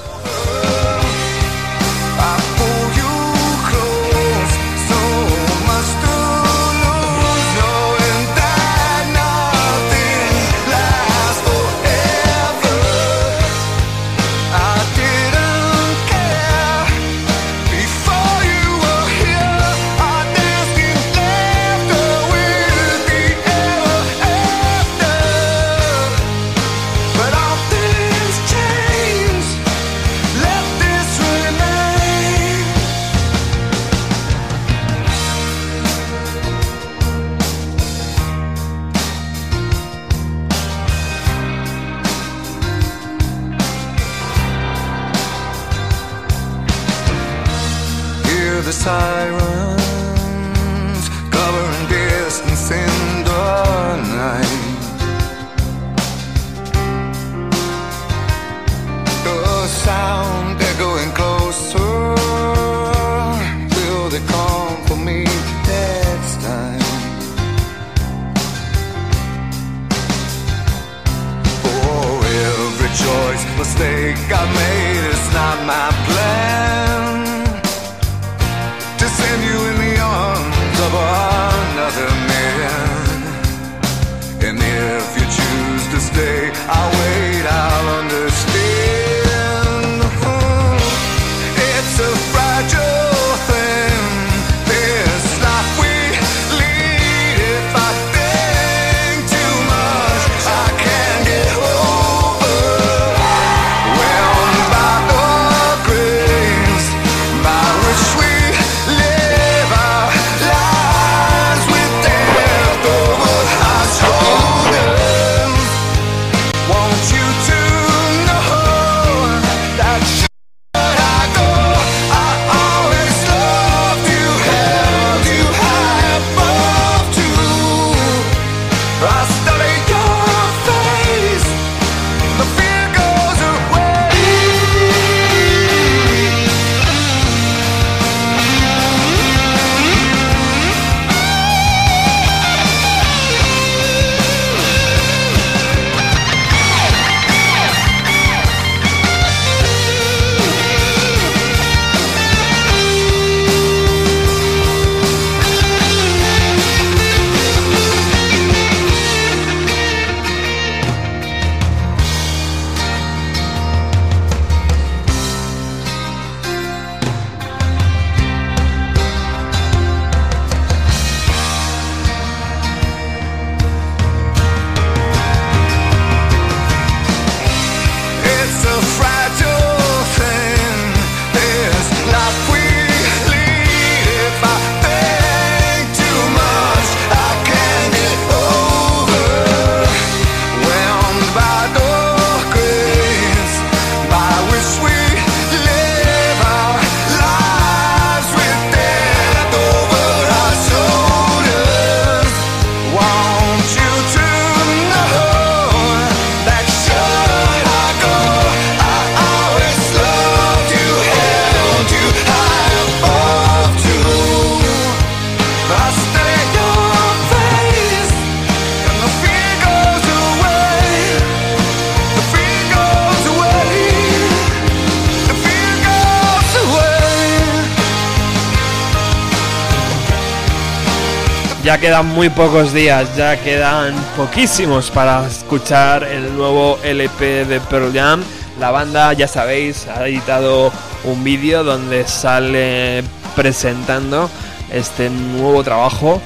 [231.85, 238.23] Quedan muy pocos días, ya quedan poquísimos para escuchar el nuevo LP de Pearl Jam.
[238.59, 240.71] La banda, ya sabéis, ha editado
[241.03, 243.03] un vídeo donde sale
[243.35, 244.31] presentando
[244.73, 246.19] este nuevo trabajo.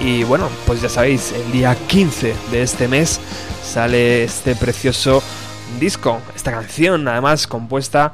[0.00, 3.20] Y bueno, pues ya sabéis, el día 15 de este mes
[3.62, 5.22] sale este precioso
[5.78, 8.12] disco, esta canción, además compuesta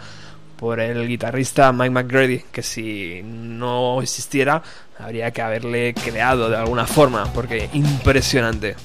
[0.61, 4.63] por el guitarrista Mike McGrady, que si no existiera
[4.99, 8.77] habría que haberle creado de alguna forma, porque impresionante.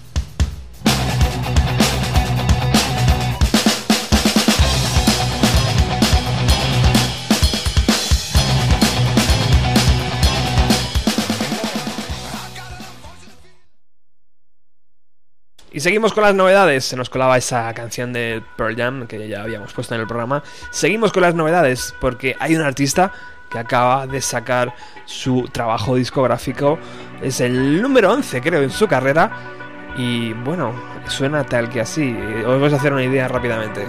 [15.86, 16.83] Seguimos con las novedades.
[16.83, 20.41] Se nos colaba esa canción de Pearl Jam que ya habíamos puesto en el programa.
[20.71, 23.11] Seguimos con las novedades porque hay un artista
[23.51, 24.73] que acaba de sacar
[25.05, 26.79] su trabajo discográfico.
[27.21, 29.29] Es el número 11, creo, en su carrera.
[29.95, 30.73] Y bueno,
[31.07, 32.17] suena tal que así.
[32.47, 33.86] Os vais a hacer una idea rápidamente.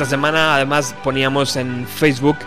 [0.00, 2.38] Esta semana además poníamos en Facebook,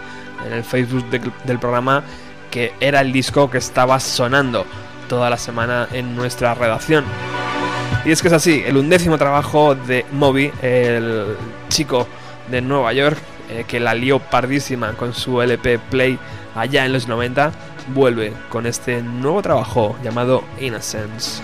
[0.47, 2.01] en el Facebook de- del programa,
[2.49, 4.65] que era el disco que estaba sonando
[5.07, 7.05] toda la semana en nuestra redacción.
[8.05, 11.37] Y es que es así, el undécimo trabajo de Moby, el
[11.69, 12.07] chico
[12.49, 13.19] de Nueva York,
[13.51, 16.17] eh, que la lió pardísima con su LP Play
[16.55, 17.51] allá en los 90,
[17.93, 21.39] vuelve con este nuevo trabajo llamado Innocence.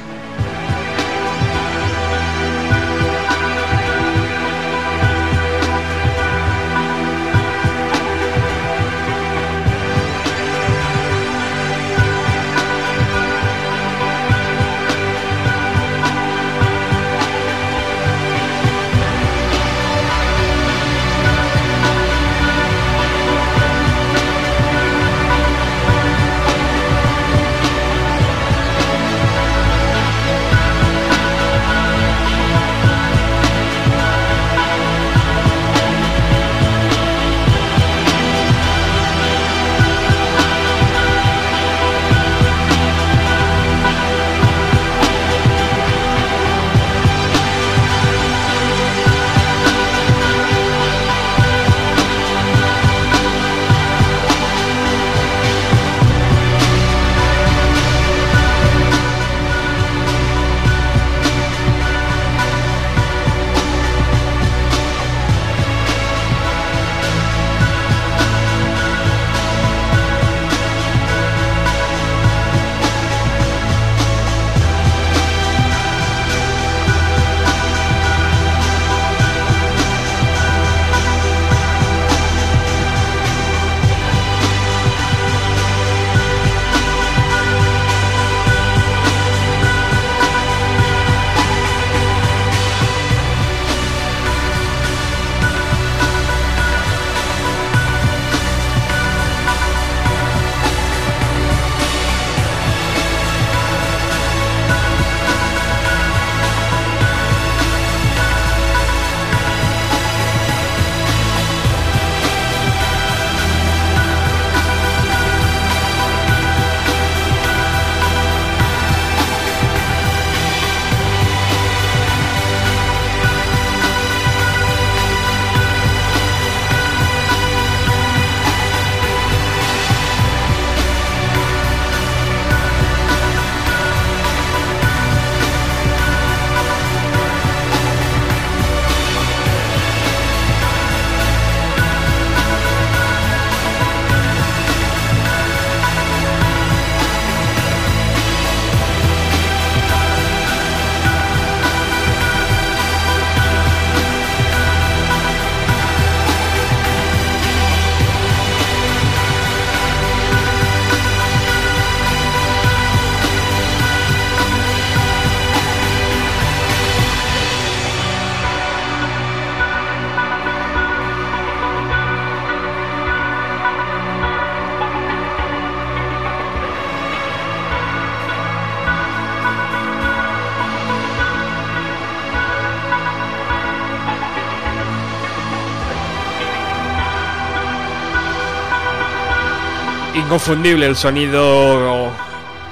[190.30, 192.12] Inconfundible el sonido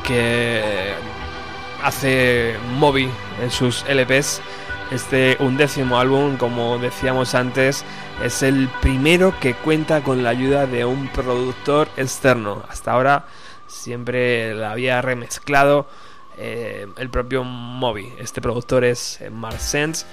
[0.06, 0.94] que
[1.82, 3.10] hace Moby
[3.42, 4.42] en sus LPs.
[4.92, 7.84] Este undécimo álbum, como decíamos antes,
[8.24, 12.64] es el primero que cuenta con la ayuda de un productor externo.
[12.70, 13.26] Hasta ahora
[13.66, 15.88] siempre la había remezclado
[16.38, 18.14] eh, el propio Moby.
[18.20, 20.06] Este productor es Mark Sense.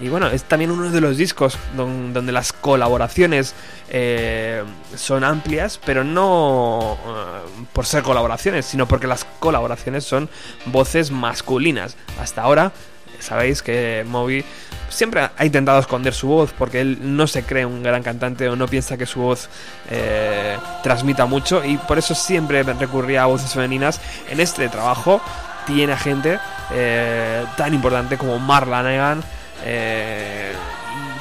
[0.00, 3.54] Y bueno, es también uno de los discos don- donde las colaboraciones
[3.88, 4.62] eh,
[4.94, 10.28] son amplias, pero no eh, por ser colaboraciones, sino porque las colaboraciones son
[10.66, 11.96] voces masculinas.
[12.20, 12.72] Hasta ahora
[13.18, 14.44] Sabéis que Moby
[14.88, 18.56] siempre ha intentado esconder su voz porque él no se cree un gran cantante o
[18.56, 19.48] no piensa que su voz
[19.90, 24.00] eh, transmita mucho y por eso siempre recurría a voces femeninas.
[24.28, 25.20] En este trabajo
[25.66, 26.38] tiene gente
[26.72, 29.22] eh, tan importante como Mark Lanegan,
[29.68, 30.52] eh,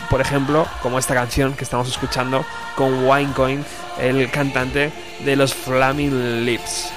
[0.10, 3.66] por ejemplo, como esta canción que estamos escuchando con Winecoin,
[4.00, 4.92] el cantante
[5.26, 6.92] de los Flaming Lips.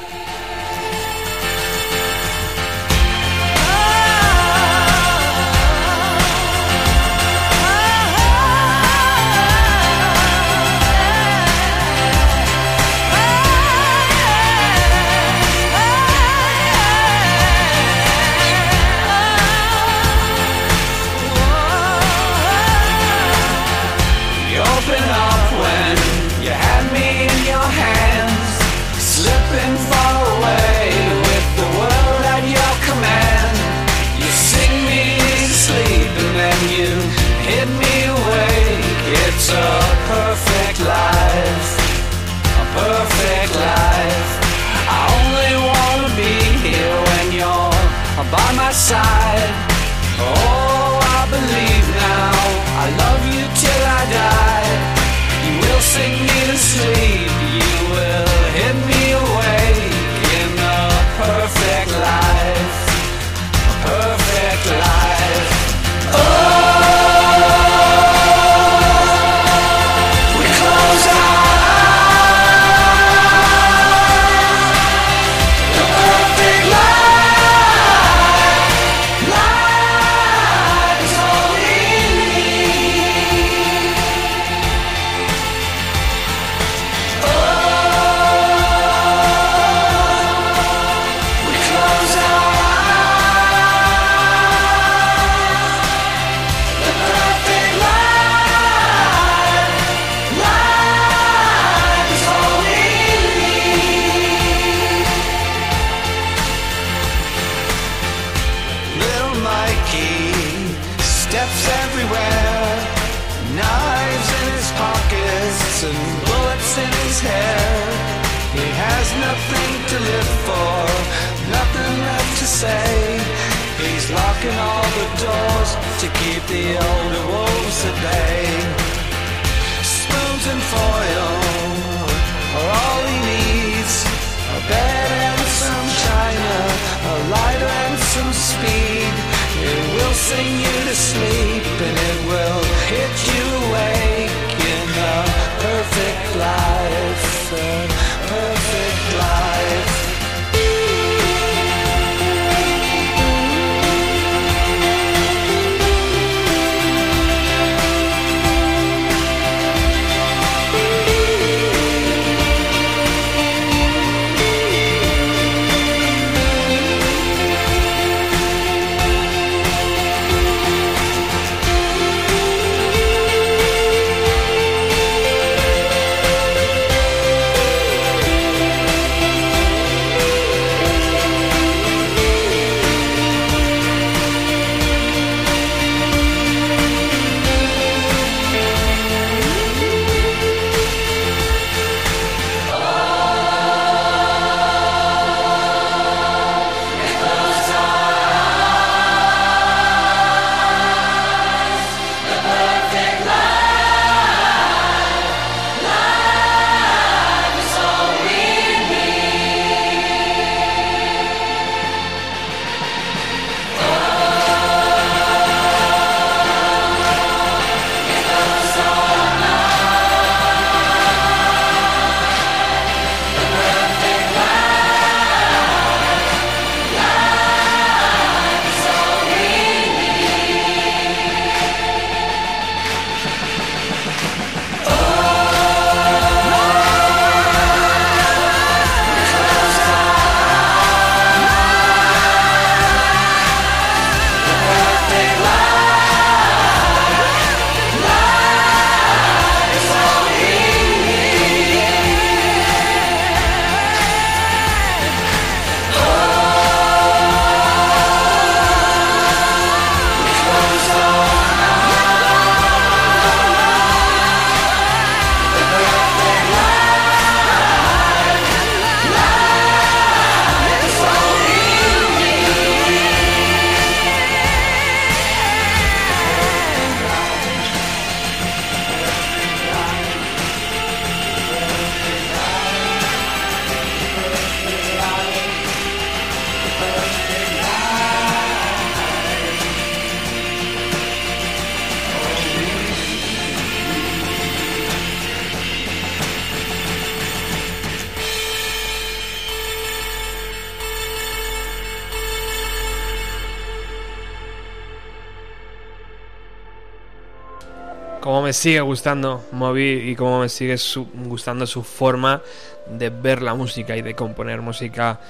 [308.59, 312.42] Sigue gustando Moby y cómo me sigue su- gustando su forma
[312.90, 315.20] de ver la música y de componer música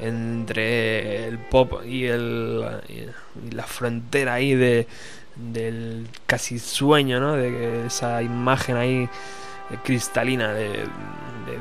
[0.00, 2.60] entre el pop y, el,
[3.52, 4.86] la frontera ahí de,
[5.36, 7.34] del casi sueño, ¿no?
[7.34, 9.08] De esa imagen ahí
[9.84, 10.84] cristalina de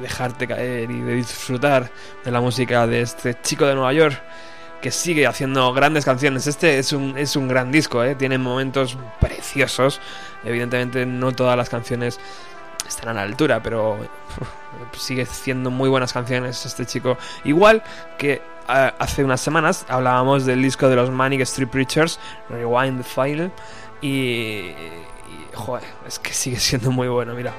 [0.02, 1.92] dejarte caer y de disfrutar
[2.26, 4.22] de la música de este chico de Nueva York
[4.82, 6.48] que sigue haciendo grandes canciones.
[6.48, 8.16] Este es un, es un gran disco, ¿eh?
[8.16, 10.02] tiene momentos preciosos.
[10.44, 12.20] Evidentemente no todas las canciones
[12.88, 13.98] están a la altura, pero
[14.98, 17.18] sigue haciendo muy buenas canciones este chico.
[17.44, 17.84] Igual
[18.18, 22.20] que ah, hace unas semanas hablábamos del disco de los Manic Street Preachers,
[22.50, 23.52] Rewind the File,
[24.02, 24.76] y, y,
[26.08, 27.54] es que sigue siendo muy bueno, mira.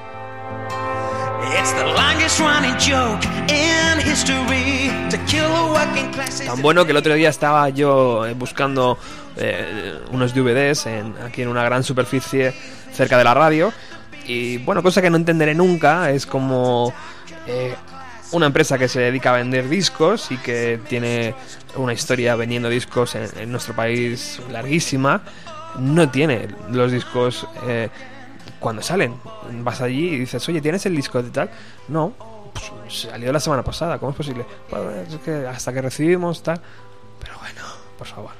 [6.45, 8.97] Tan bueno que el otro día estaba yo eh, buscando
[9.37, 10.87] eh, unos DVDs
[11.25, 12.53] aquí en una gran superficie
[12.91, 13.73] cerca de la radio.
[14.25, 16.93] Y bueno, cosa que no entenderé nunca es como
[17.47, 17.75] eh,
[18.31, 21.35] una empresa que se dedica a vender discos y que tiene
[21.75, 25.21] una historia vendiendo discos en, en nuestro país larguísima,
[25.77, 27.89] no tiene los discos eh,
[28.59, 29.15] cuando salen.
[29.63, 31.49] Vas allí y dices, oye, ¿tienes el disco de tal?
[31.87, 32.13] No,
[32.53, 34.45] pues, salió la semana pasada, ¿cómo es posible?
[34.69, 34.91] Bueno,
[35.49, 36.61] hasta que recibimos tal.
[37.19, 37.61] Pero bueno,
[37.97, 38.31] por favor.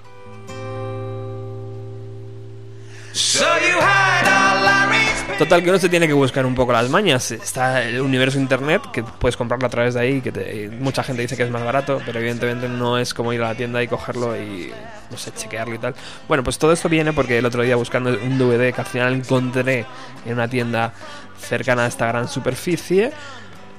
[5.38, 7.31] Total, que uno se tiene que buscar un poco las mañas.
[7.31, 11.21] Está el universo internet, que puedes comprarlo a través de ahí, que te- mucha gente
[11.23, 13.88] dice que es más barato, pero evidentemente no es como ir a la tienda y
[13.88, 14.71] cogerlo y,
[15.11, 15.95] no sé, chequearlo y tal.
[16.27, 19.13] Bueno, pues todo esto viene porque el otro día buscando un DVD que al final
[19.15, 19.86] encontré
[20.25, 20.93] en una tienda
[21.39, 23.11] cercana a esta gran superficie,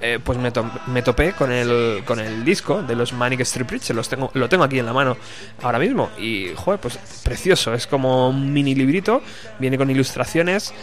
[0.06, 0.52] eh, pues me,
[0.88, 4.06] me topé con el, con el disco de los Manic Street Preachers.
[4.06, 5.16] Tengo, lo tengo aquí en la mano
[5.62, 6.10] ahora mismo.
[6.18, 7.72] Y, joder, pues precioso.
[7.72, 9.22] Es como un mini librito.
[9.58, 10.74] Viene con ilustraciones.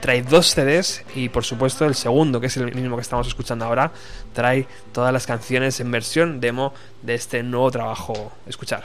[0.00, 3.66] Trae dos CDs y por supuesto el segundo, que es el mismo que estamos escuchando
[3.66, 3.92] ahora,
[4.32, 6.72] trae todas las canciones en versión demo
[7.02, 8.32] de este nuevo trabajo.
[8.46, 8.84] Escuchar.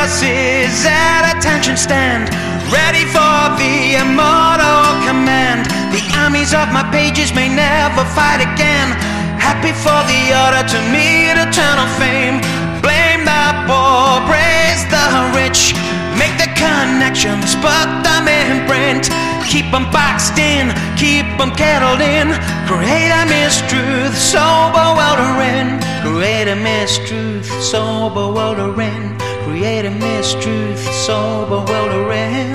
[0.00, 2.32] Verses at attention stand,
[2.72, 5.68] ready for the immortal command.
[5.92, 8.96] The armies of my pages may never fight again.
[9.36, 12.40] Happy for the order to meet eternal fame.
[12.80, 15.04] Blame the poor, praise the
[15.36, 15.76] rich.
[16.16, 19.12] Make the connections, put them in print.
[19.52, 22.32] Keep them boxed in, keep them kettled in.
[22.64, 25.76] Create a mistruth, sober wildering.
[26.00, 29.20] Create a mistruth, sober wildering.
[29.50, 32.54] Create a mistruth, sober wildering.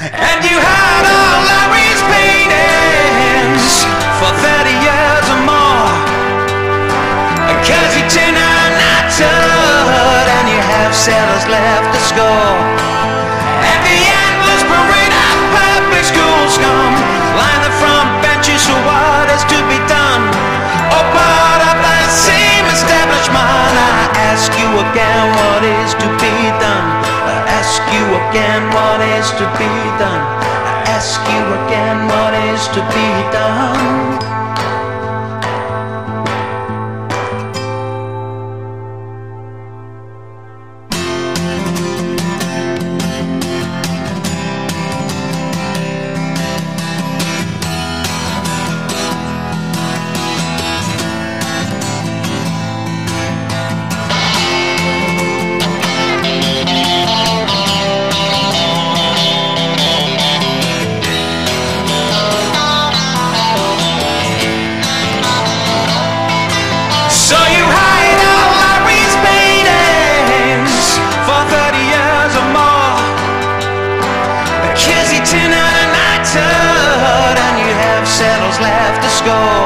[0.00, 3.84] And you had all Larry's paintings
[4.16, 5.92] for 30 years or more.
[7.68, 12.77] Cause you turn out not good and you have settlers left to score.
[28.30, 30.24] Again what is to be done.
[30.68, 34.37] I ask you again what is to be done.
[79.28, 79.57] go.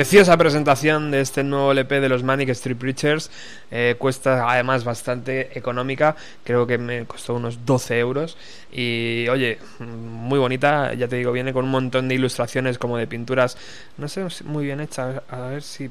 [0.00, 3.30] Preciosa presentación de este nuevo LP de los Manic Street Preachers.
[3.70, 6.16] Eh, cuesta además bastante económica.
[6.42, 8.38] Creo que me costó unos 12 euros.
[8.72, 10.94] Y oye, muy bonita.
[10.94, 13.58] Ya te digo, viene con un montón de ilustraciones como de pinturas.
[13.98, 15.20] No sé, muy bien hechas.
[15.28, 15.90] A ver si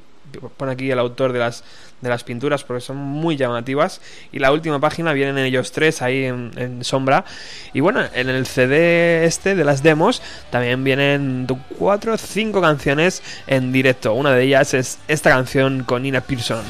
[0.58, 1.64] pone aquí el autor de las
[2.02, 4.02] de las pinturas porque son muy llamativas
[4.32, 7.26] y la última página vienen ellos tres ahí en, en sombra
[7.74, 13.22] y bueno en el CD este de las demos también vienen cuatro o cinco canciones
[13.48, 16.64] en directo una de ellas es esta canción con Nina Pearson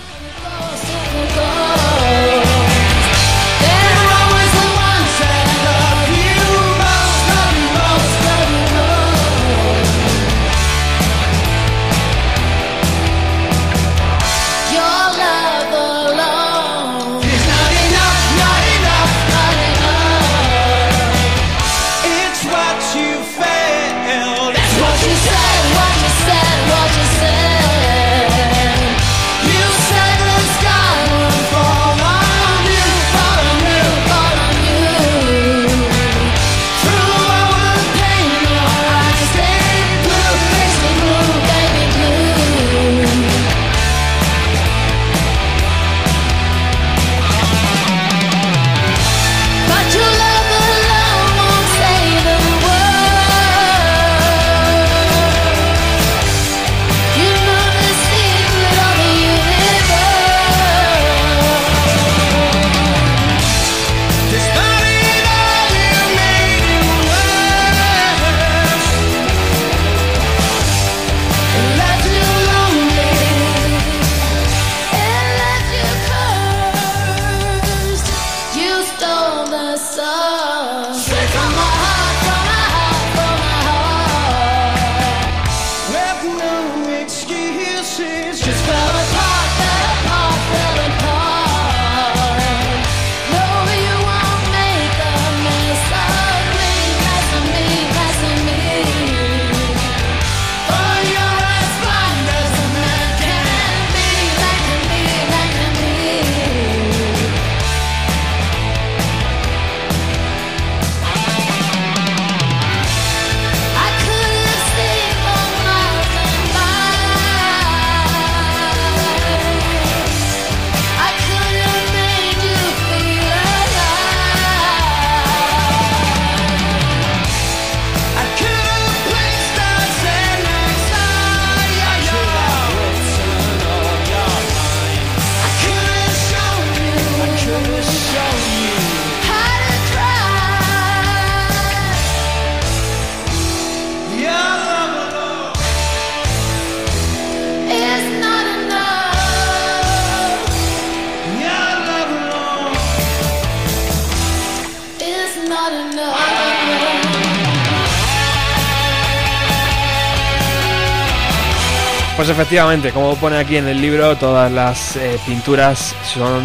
[162.42, 166.42] efectivamente, como pone aquí en el libro, todas las eh, pinturas son,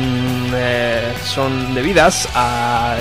[0.52, 2.96] eh, son debidas a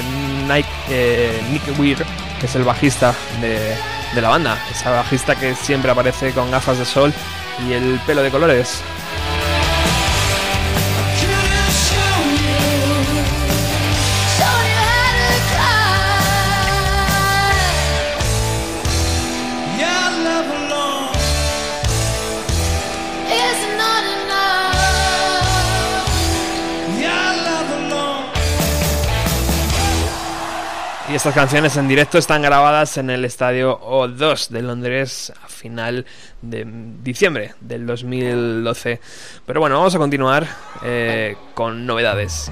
[0.89, 1.97] eh, Nick Weir,
[2.39, 3.75] que es el bajista de,
[4.13, 4.63] de la banda.
[4.69, 7.11] Esa bajista que siempre aparece con gafas de sol
[7.67, 8.83] y el pelo de colores.
[31.14, 36.07] Y estas canciones en directo están grabadas en el estadio O2 de Londres a final
[36.41, 36.66] de
[37.03, 38.99] diciembre del 2012.
[39.45, 40.47] Pero bueno, vamos a continuar
[40.84, 42.51] eh, con novedades.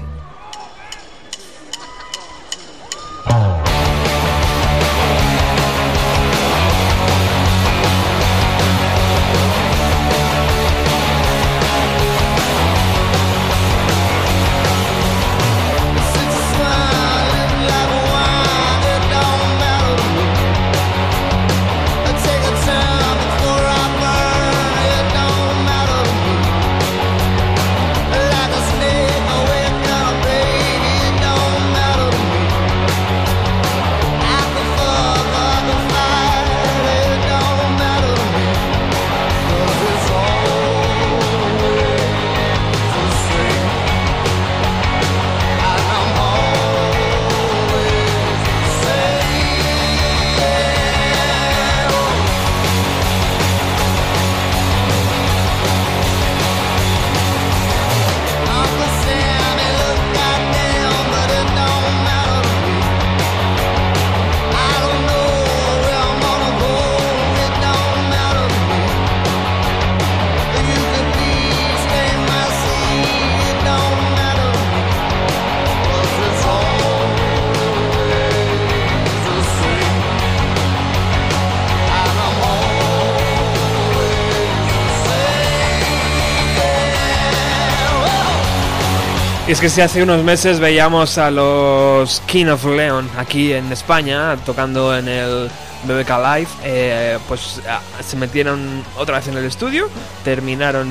[89.62, 94.98] que si hace unos meses veíamos a los King of Leon aquí en España tocando
[94.98, 95.48] en el
[95.84, 99.88] BBK Live, eh, pues ah, se metieron otra vez en el estudio,
[100.24, 100.88] terminaron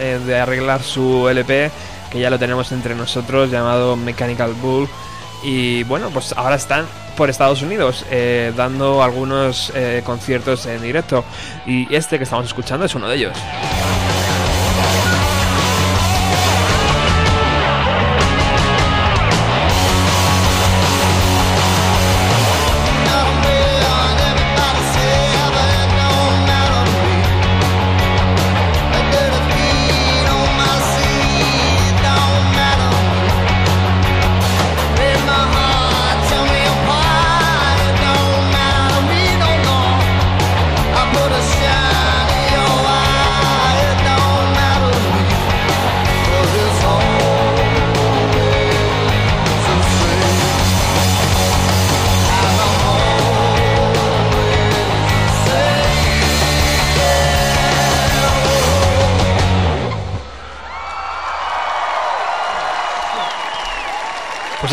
[0.00, 1.70] eh, de arreglar su LP,
[2.10, 4.88] que ya lo tenemos entre nosotros, llamado Mechanical Bull,
[5.44, 11.24] y bueno, pues ahora están por Estados Unidos, eh, dando algunos conciertos en directo,
[11.66, 13.38] y este que estamos escuchando es uno de ellos.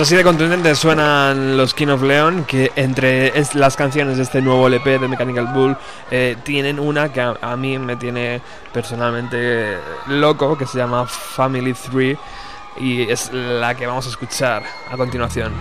[0.05, 4.67] así de contundente suenan los King of Leon, que entre las canciones de este nuevo
[4.67, 5.75] LP de Mechanical Bull
[6.11, 8.39] eh, tienen una que a, a, mí me tiene
[8.71, 12.19] personalmente loco, que se llama Family 3,
[12.77, 14.61] y es la que vamos a escuchar
[14.91, 15.51] a continuación.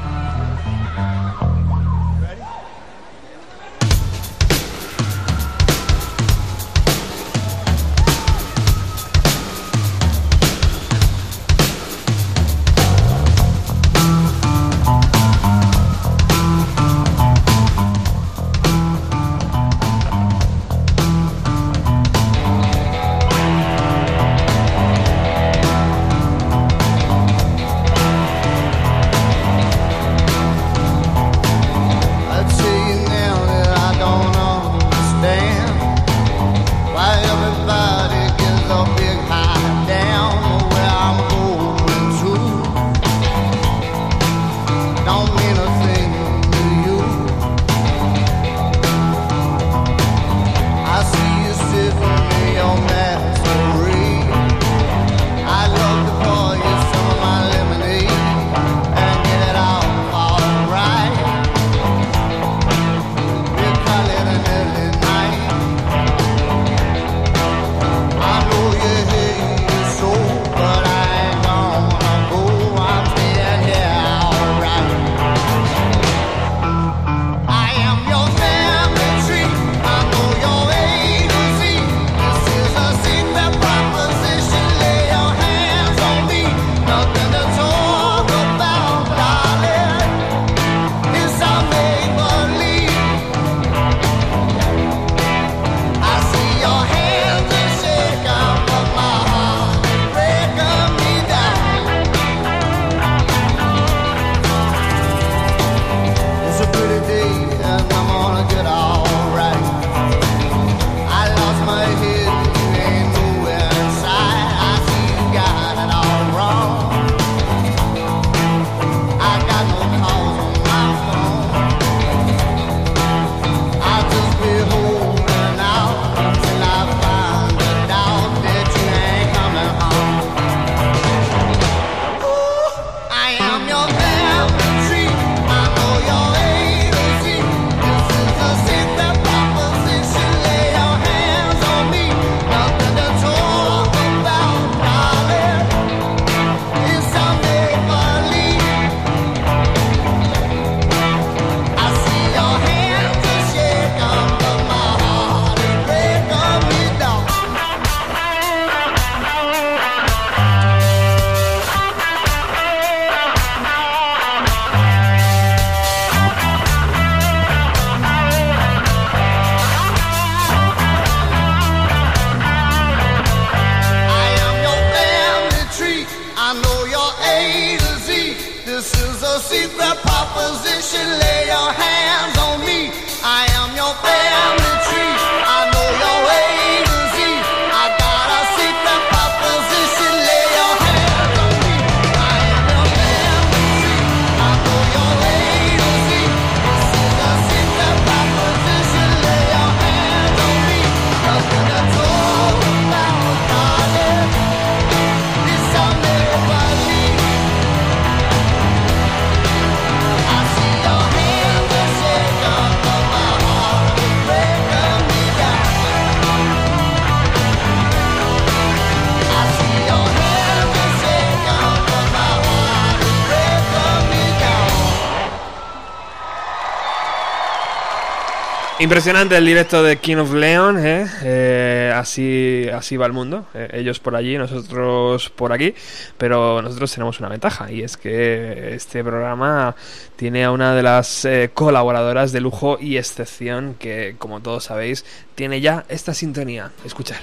[228.85, 231.07] Impresionante el directo de King of Leon, ¿eh?
[231.23, 233.47] Eh, así, así va el mundo.
[233.55, 235.75] Eh, ellos por allí, nosotros por aquí.
[236.19, 239.75] Pero nosotros tenemos una ventaja y es que este programa
[240.17, 245.63] tiene a una de las colaboradoras de lujo y excepción que, como todos sabéis, tiene
[245.63, 246.71] ya esta sintonía.
[246.85, 247.21] Escuchar.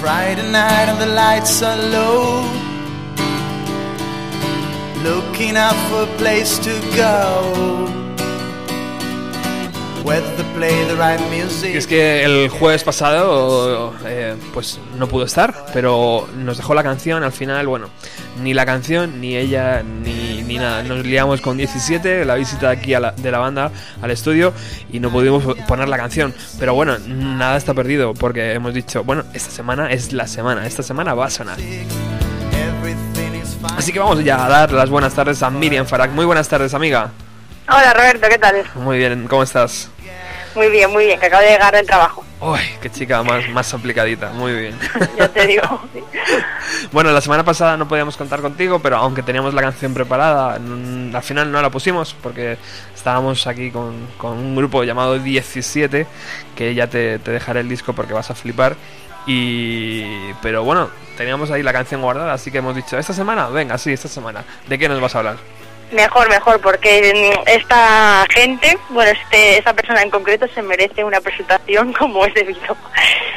[0.00, 2.67] Friday night and the lights are.
[5.04, 7.98] Looking out for a place to go.
[11.64, 17.22] Es que el jueves pasado eh, pues no pudo estar, pero nos dejó la canción
[17.24, 17.90] al final, bueno,
[18.42, 20.82] ni la canción, ni ella, ni, ni nada.
[20.82, 23.70] Nos liamos con 17, la visita aquí a de la banda
[24.00, 24.54] al estudio
[24.90, 26.32] y no pudimos poner la canción.
[26.58, 30.82] Pero bueno, nada está perdido porque hemos dicho, bueno, esta semana es la semana, esta
[30.82, 31.58] semana va a sonar.
[33.76, 36.10] Así que vamos ya a dar las buenas tardes a Miriam Farag.
[36.10, 37.10] Muy buenas tardes, amiga.
[37.68, 38.64] Hola Roberto, ¿qué tal?
[38.76, 39.90] Muy bien, ¿cómo estás?
[40.54, 43.74] Muy bien, muy bien, que acabo de llegar del trabajo, Uy, qué chica más, más
[43.74, 44.78] aplicadita, muy bien.
[45.18, 45.62] ya te digo.
[46.92, 51.14] Bueno, la semana pasada no podíamos contar contigo, pero aunque teníamos la canción preparada, mm,
[51.14, 52.56] al final no la pusimos porque
[52.94, 56.06] estábamos aquí con, con un grupo llamado 17,
[56.54, 58.76] que ya te, te dejaré el disco porque vas a flipar.
[59.28, 63.76] Y pero bueno, teníamos ahí la canción guardada, así que hemos dicho, esta semana, venga,
[63.76, 64.42] sí, esta semana.
[64.66, 65.36] ¿De qué nos vas a hablar?
[65.92, 71.20] Mejor, mejor, porque mm, esta gente, bueno, este, esta persona en concreto se merece una
[71.20, 72.76] presentación como es debido.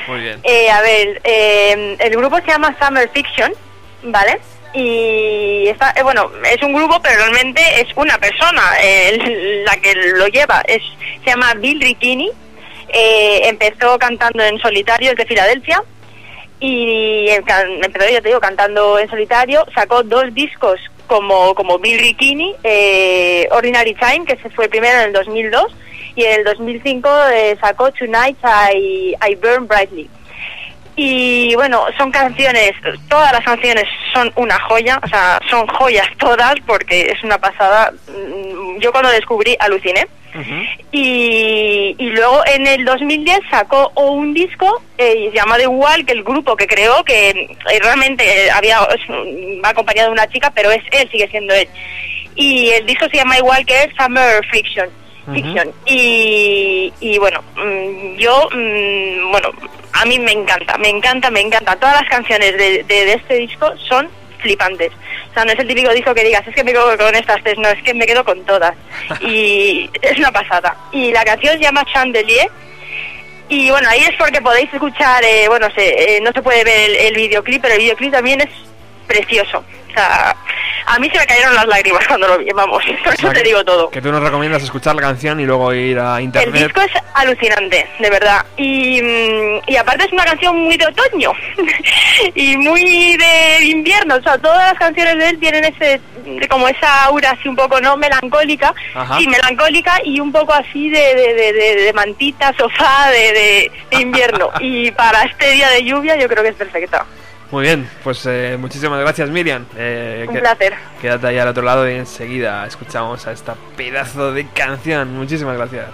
[0.07, 0.39] Muy bien.
[0.43, 3.51] Eh, a ver, eh, el grupo se llama Summer Fiction,
[4.03, 4.39] ¿vale?
[4.73, 9.93] Y está, eh, bueno, es un grupo, pero realmente es una persona eh, la que
[9.93, 10.61] lo lleva.
[10.65, 10.81] Es,
[11.23, 12.31] se llama Bill Ricchini.
[12.93, 15.81] Eh, empezó cantando en solitario desde Filadelfia
[16.61, 17.43] y eh,
[17.83, 19.65] empezó, ya te digo, cantando en solitario.
[19.73, 25.07] Sacó dos discos como, como Bill Ricchini, eh, Ordinary Time, que se fue primero en
[25.07, 25.75] el 2002,
[26.15, 28.37] y en el 2005 eh, sacó Tonight
[28.73, 30.09] I, I Burn Brightly.
[30.95, 32.73] Y bueno, son canciones,
[33.09, 37.91] todas las canciones son una joya, o sea, son joyas todas porque es una pasada.
[38.07, 40.07] Mm, Yo cuando descubrí aluciné.
[40.91, 46.55] Y, y luego en el 2010 sacó un disco eh, llamado igual que el grupo
[46.55, 49.09] que creó, que eh, realmente eh, había es-
[49.63, 51.67] va acompañado de una chica, pero es él, sigue siendo él.
[52.35, 54.89] Y el disco se llama igual que él, Summer Fiction.
[55.33, 55.71] Fiction.
[55.85, 59.49] Y, y bueno, mm, yo, mm, bueno,
[59.93, 61.75] a mí me encanta, me encanta, me encanta.
[61.75, 64.09] Todas las canciones de, de, de este disco son
[64.41, 64.91] flipantes.
[65.29, 67.41] O sea, no es el típico disco que digas, es que me quedo con estas
[67.43, 68.75] tres, no, es que me quedo con todas.
[69.21, 70.75] Y es una pasada.
[70.91, 72.49] Y la canción se llama Chandelier.
[73.49, 76.89] Y bueno, ahí es porque podéis escuchar, eh, bueno, se, eh, no se puede ver
[76.89, 78.49] el, el videoclip, pero el videoclip también es
[79.07, 79.63] precioso.
[79.91, 80.35] O sea,
[80.85, 83.63] a mí se me cayeron las lágrimas cuando lo vi, vamos, por eso te digo
[83.65, 83.89] todo.
[83.89, 86.63] Que tú nos recomiendas escuchar la canción y luego ir a El internet.
[86.63, 88.45] disco es alucinante, de verdad.
[88.57, 91.33] Y, mm, y aparte es una canción muy de otoño
[92.35, 94.15] y muy de invierno.
[94.15, 95.99] O sea, todas las canciones de él tienen ese
[96.49, 99.17] como esa aura así un poco no melancólica, Ajá.
[99.17, 104.51] sí, melancólica y un poco así de, de, de, de- mantita, sofá, de- de invierno.
[104.59, 107.05] y para este día de lluvia yo creo que es perfecta.
[107.51, 109.65] Muy bien, pues eh, muchísimas gracias Miriam.
[109.75, 110.73] Eh, Un placer.
[111.01, 115.17] Quédate ahí al otro lado y enseguida escuchamos a esta pedazo de canción.
[115.17, 115.87] Muchísimas gracias.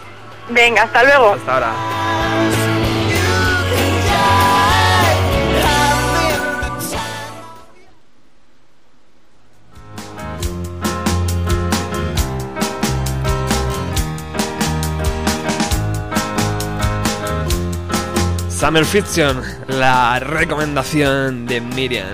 [0.49, 1.33] Venga, hasta luego.
[1.33, 2.96] Hasta ahora.
[18.59, 22.07] Summer Fiction, la recomendación de Miriam.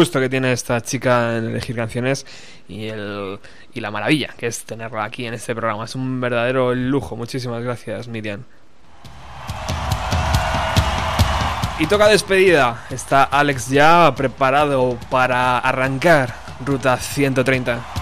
[0.00, 2.24] Gusto que tiene esta chica en elegir canciones
[2.68, 3.38] y, el,
[3.74, 5.84] y la maravilla que es tenerla aquí en este programa.
[5.84, 7.16] Es un verdadero lujo.
[7.16, 8.44] Muchísimas gracias, Miriam.
[11.78, 12.86] Y toca despedida.
[12.88, 17.99] Está Alex ya preparado para arrancar ruta 130.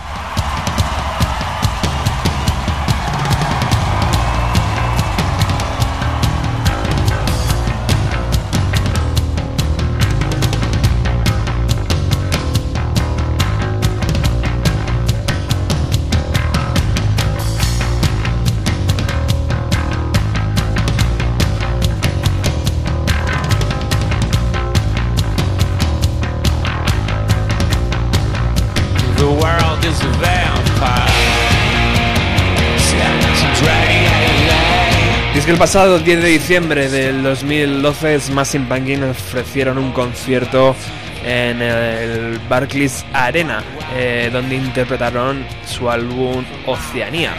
[35.50, 40.76] El pasado 10 de diciembre del 2012 Smashing Pumpkins ofrecieron un concierto
[41.24, 43.62] en el Barclays Arena,
[43.96, 47.32] eh, donde interpretaron su álbum Oceanía.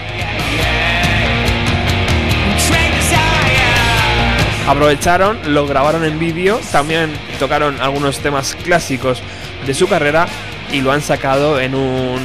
[4.67, 9.21] Aprovecharon, lo grabaron en vídeo, también tocaron algunos temas clásicos
[9.67, 10.27] de su carrera
[10.71, 12.19] y lo han sacado en, un,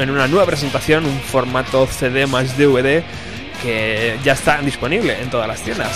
[0.00, 3.04] en una nueva presentación, un formato CD más DVD
[3.62, 5.92] que ya está disponible en todas las tiendas.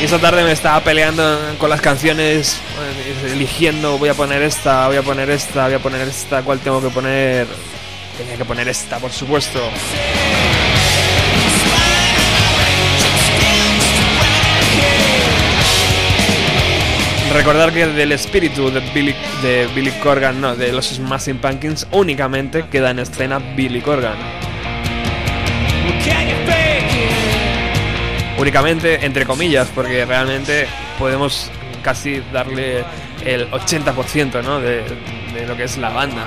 [0.00, 4.86] Y esta tarde me estaba peleando con las canciones, eh, eligiendo, voy a poner esta,
[4.86, 7.46] voy a poner esta, voy a poner esta, ¿cuál tengo que poner?
[8.16, 9.60] Tenía que poner esta, por supuesto.
[17.32, 22.64] Recordar que del espíritu de Billy, de Billy Corgan, no, de los Smashing Pumpkins, únicamente
[22.68, 24.16] queda en escena Billy Corgan.
[28.36, 30.66] Únicamente, entre comillas, porque realmente
[30.98, 31.50] podemos
[31.82, 32.84] casi darle
[33.24, 34.60] el 80% ¿no?
[34.60, 34.82] de,
[35.34, 36.26] de lo que es la banda.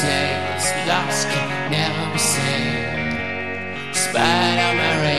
[0.00, 3.96] saved, lost can never be saved.
[3.96, 5.15] Spider Mary.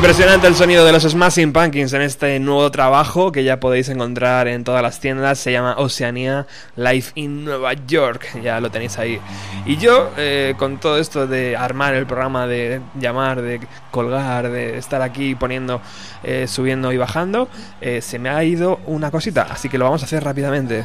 [0.00, 4.48] Impresionante el sonido de los Smashing Pumpkins en este nuevo trabajo que ya podéis encontrar
[4.48, 5.38] en todas las tiendas.
[5.38, 8.40] Se llama Oceanía Live in Nueva York.
[8.42, 9.20] Ya lo tenéis ahí.
[9.66, 13.60] Y yo, eh, con todo esto de armar el programa, de llamar, de
[13.90, 15.82] colgar, de estar aquí poniendo,
[16.22, 17.50] eh, subiendo y bajando,
[17.82, 19.48] eh, se me ha ido una cosita.
[19.50, 20.82] Así que lo vamos a hacer rápidamente.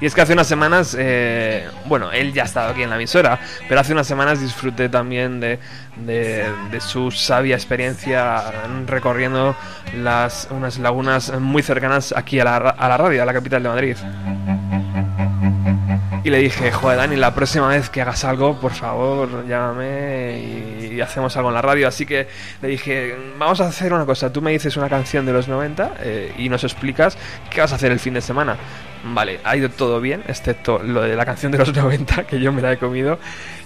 [0.00, 2.96] Y es que hace unas semanas, eh, bueno, él ya ha estado aquí en la
[2.96, 5.58] emisora, pero hace unas semanas disfruté también de,
[6.06, 8.42] de- de su sabia experiencia
[8.86, 9.54] recorriendo
[9.96, 13.68] las, unas lagunas muy cercanas aquí a la, a la radio, a la capital de
[13.68, 13.96] Madrid.
[16.22, 20.94] Y le dije, joder, Dani, la próxima vez que hagas algo, por favor, llámame y,
[20.96, 21.88] y hacemos algo en la radio.
[21.88, 22.28] Así que
[22.60, 24.30] le dije, vamos a hacer una cosa.
[24.30, 27.16] Tú me dices una canción de los 90 eh, y nos explicas
[27.48, 28.58] qué vas a hacer el fin de semana.
[29.02, 32.52] Vale, ha ido todo bien, excepto lo de la canción de los 90, que yo
[32.52, 33.18] me la he comido,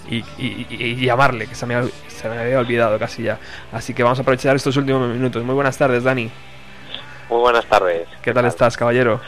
[0.09, 1.75] y, y- y- llamarle, que se me,
[2.07, 3.41] se me había olvidado casi ya.
[3.73, 5.43] Así que vamos a aprovechar estos últimos minutos.
[5.43, 6.31] Muy buenas tardes, Dani.
[7.29, 8.07] Muy buenas tardes.
[8.23, 9.21] ¿Qué tal estás, caballero?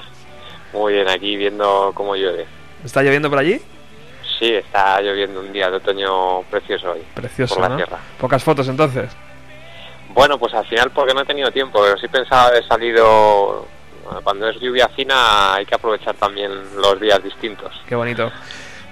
[0.72, 2.46] Muy bien, aquí viendo cómo llueve.
[2.84, 3.60] ¿Está lloviendo por allí?
[4.38, 7.02] Sí, está lloviendo un día de otoño precioso hoy.
[7.14, 7.76] Precioso, Por la ¿no?
[7.76, 7.98] tierra.
[8.18, 9.10] Pocas fotos entonces.
[10.10, 13.66] Bueno, pues al final porque no he tenido tiempo, pero sí pensaba haber salido...
[14.22, 17.72] Cuando es lluvia fina hay que aprovechar también los días distintos.
[17.88, 18.30] Qué bonito.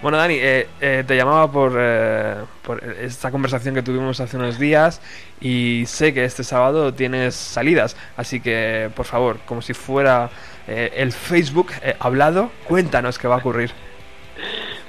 [0.02, 4.58] Bueno, Dani, eh, eh, te llamaba por, eh, por esta conversación que tuvimos hace unos
[4.58, 5.00] días
[5.40, 10.28] y sé que este sábado tienes salidas, así que por favor, como si fuera
[10.66, 13.70] eh, el Facebook eh, hablado, cuéntanos qué va a ocurrir.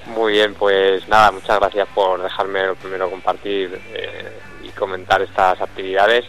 [0.07, 4.31] Muy bien, pues nada, muchas gracias por dejarme lo primero compartir eh,
[4.63, 6.25] y comentar estas actividades.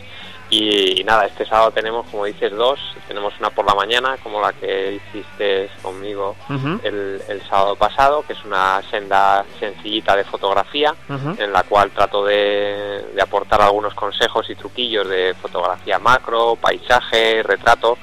[0.49, 2.79] Y, nada, este sábado tenemos, como dices, dos.
[3.09, 6.37] Tenemos una por la mañana, como la que hiciste conmigo
[6.85, 10.95] el, el sábado pasado, que es una senda sencillita de fotografía,
[11.39, 17.43] en la cual trato de, de aportar algunos consejos y truquillos de fotografía macro, paisaje,
[17.43, 17.99] retrato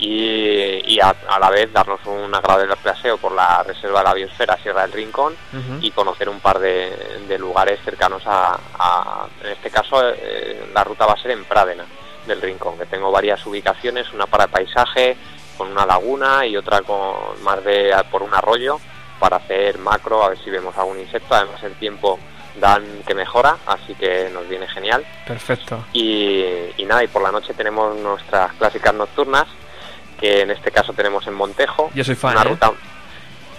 [0.00, 4.14] y, y a, a la vez darnos un agradable paseo por la Reserva de la
[4.14, 5.34] Biosfera Sierra del Rincón
[5.82, 10.82] y conocer un par de, de lugares cercanos a, a- en este caso eh, la
[10.84, 11.84] ruta va a ser en Prádena
[12.26, 15.16] del Rincón, que tengo varias ubicaciones, una para paisaje
[15.56, 18.78] con una laguna y otra con más de por un arroyo
[19.18, 22.18] para hacer macro, a ver si vemos algún insecto, además el tiempo
[22.58, 25.04] dan que mejora, así que nos viene genial.
[25.26, 25.84] Perfecto.
[25.92, 26.42] Y,
[26.78, 29.46] y nada, y por la noche tenemos nuestras clásicas nocturnas,
[30.20, 31.90] que en este caso tenemos en Montejo.
[31.94, 32.48] Yo soy fan, Una ¿eh?
[32.50, 32.72] ruta,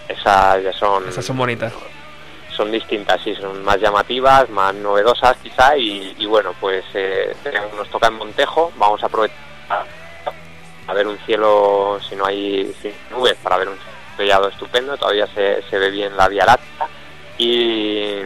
[0.07, 1.73] esas ya son, Esas son bonitas.
[2.55, 7.33] son distintas, sí, son más llamativas, más novedosas quizá, y, y bueno, pues eh,
[7.75, 9.37] nos toca en Montejo, vamos a aprovechar
[10.87, 12.75] a ver un cielo, si no hay
[13.11, 13.77] nubes, para ver un
[14.11, 16.87] estrellado estupendo, todavía se, se ve bien la Vía Láctea,
[17.37, 18.21] y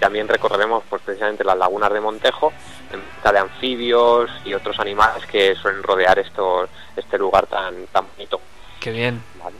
[0.00, 2.52] también recorreremos pues precisamente las lagunas de Montejo,
[2.92, 8.06] en busca de anfibios y otros animales que suelen rodear estos, este lugar tan, tan
[8.16, 8.40] bonito.
[8.80, 9.22] Qué bien.
[9.42, 9.56] Vale.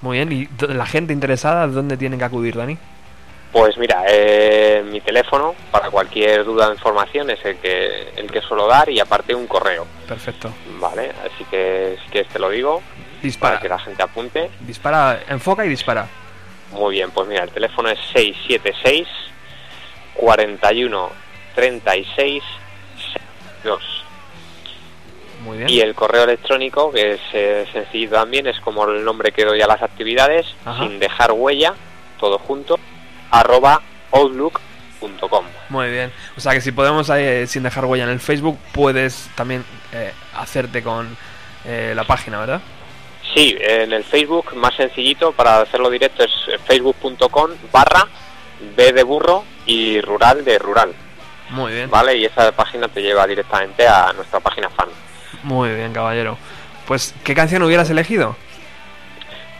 [0.00, 0.32] Muy bien.
[0.32, 2.76] ¿Y la gente interesada dónde tienen que acudir, Dani?
[3.52, 8.42] Pues mira, eh, mi teléfono para cualquier duda o información es el que, el que
[8.42, 10.50] suelo dar y aparte un correo, Perfecto.
[10.78, 11.12] ¿vale?
[11.24, 12.82] Así que si quieres te lo digo
[13.22, 13.54] Dispara.
[13.54, 14.50] para que la gente apunte.
[14.60, 16.06] Dispara, enfoca y dispara.
[16.72, 19.06] Muy bien, pues mira, el teléfono es 676
[20.14, 21.10] 41
[21.54, 22.42] 36
[23.64, 23.95] 2
[25.46, 25.70] Muy bien.
[25.70, 29.62] y el correo electrónico, que es eh, sencillo también, es como el nombre que doy
[29.62, 30.82] a las actividades, Ajá.
[30.82, 31.74] sin dejar huella,
[32.20, 32.78] todo junto,
[33.30, 33.80] arroba
[35.00, 35.44] outlook.com.
[35.68, 36.12] Muy bien.
[36.36, 40.12] O sea que si podemos, eh, sin dejar huella en el Facebook, puedes también eh,
[40.34, 41.16] hacerte con
[41.64, 42.60] eh, la página, ¿verdad?
[43.34, 46.32] Sí, en el Facebook, más sencillito, para hacerlo directo, es
[46.64, 48.06] facebook.com barra
[48.76, 50.94] B de burro y rural de rural,
[51.50, 51.90] Muy bien.
[51.90, 52.16] ¿vale?
[52.16, 54.88] Y esa página te lleva directamente a nuestra página fan.
[55.46, 56.36] Muy bien, caballero.
[56.88, 58.34] Pues, ¿qué canción hubieras elegido?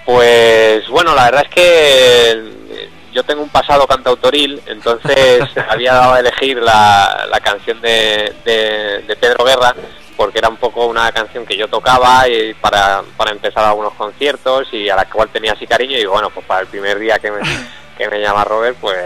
[0.05, 6.15] Pues bueno, la verdad es que eh, yo tengo un pasado cantautoril, entonces había dado
[6.15, 9.75] a elegir la, la canción de, de- de Pedro Guerra,
[10.17, 14.67] porque era un poco una canción que yo tocaba y para, para empezar algunos conciertos
[14.73, 17.31] y a la cual tenía así cariño y bueno, pues para el primer día que
[17.31, 17.41] me,
[17.99, 18.97] que me llama Robert, pues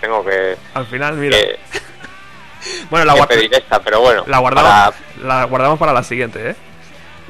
[0.00, 1.36] tengo que, Al final, mira.
[1.36, 1.58] que-
[2.90, 4.94] bueno, la, que guar- pedir esta, pero bueno, la guardamos, para-
[5.26, 6.56] la guardamos para la siguiente, ¿eh?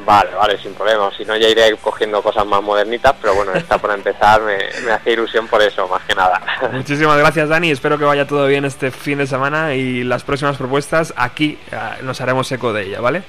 [0.06, 1.10] Vale, vale, sin problema.
[1.16, 4.92] Si no, ya iré cogiendo cosas más modernitas, pero bueno, esta por empezar me, me
[4.92, 6.40] hace ilusión por eso, más que nada.
[6.72, 7.72] Muchísimas gracias, Dani.
[7.72, 11.76] Espero que vaya todo bien este fin de semana y las próximas propuestas aquí eh,
[12.02, 13.22] nos haremos eco de ella, ¿vale?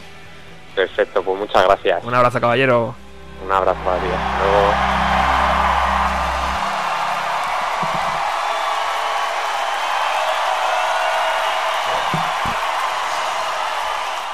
[0.76, 2.03] Perfecto, pues muchas gracias.
[2.03, 2.93] Un abrazo, caballero.
[3.43, 3.80] Un abrazo.
[3.80, 5.59] Hasta luego.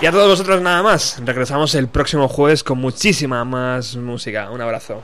[0.01, 1.21] Y a todos vosotros nada más.
[1.23, 4.49] Regresamos el próximo jueves con muchísima más música.
[4.51, 5.03] Un abrazo.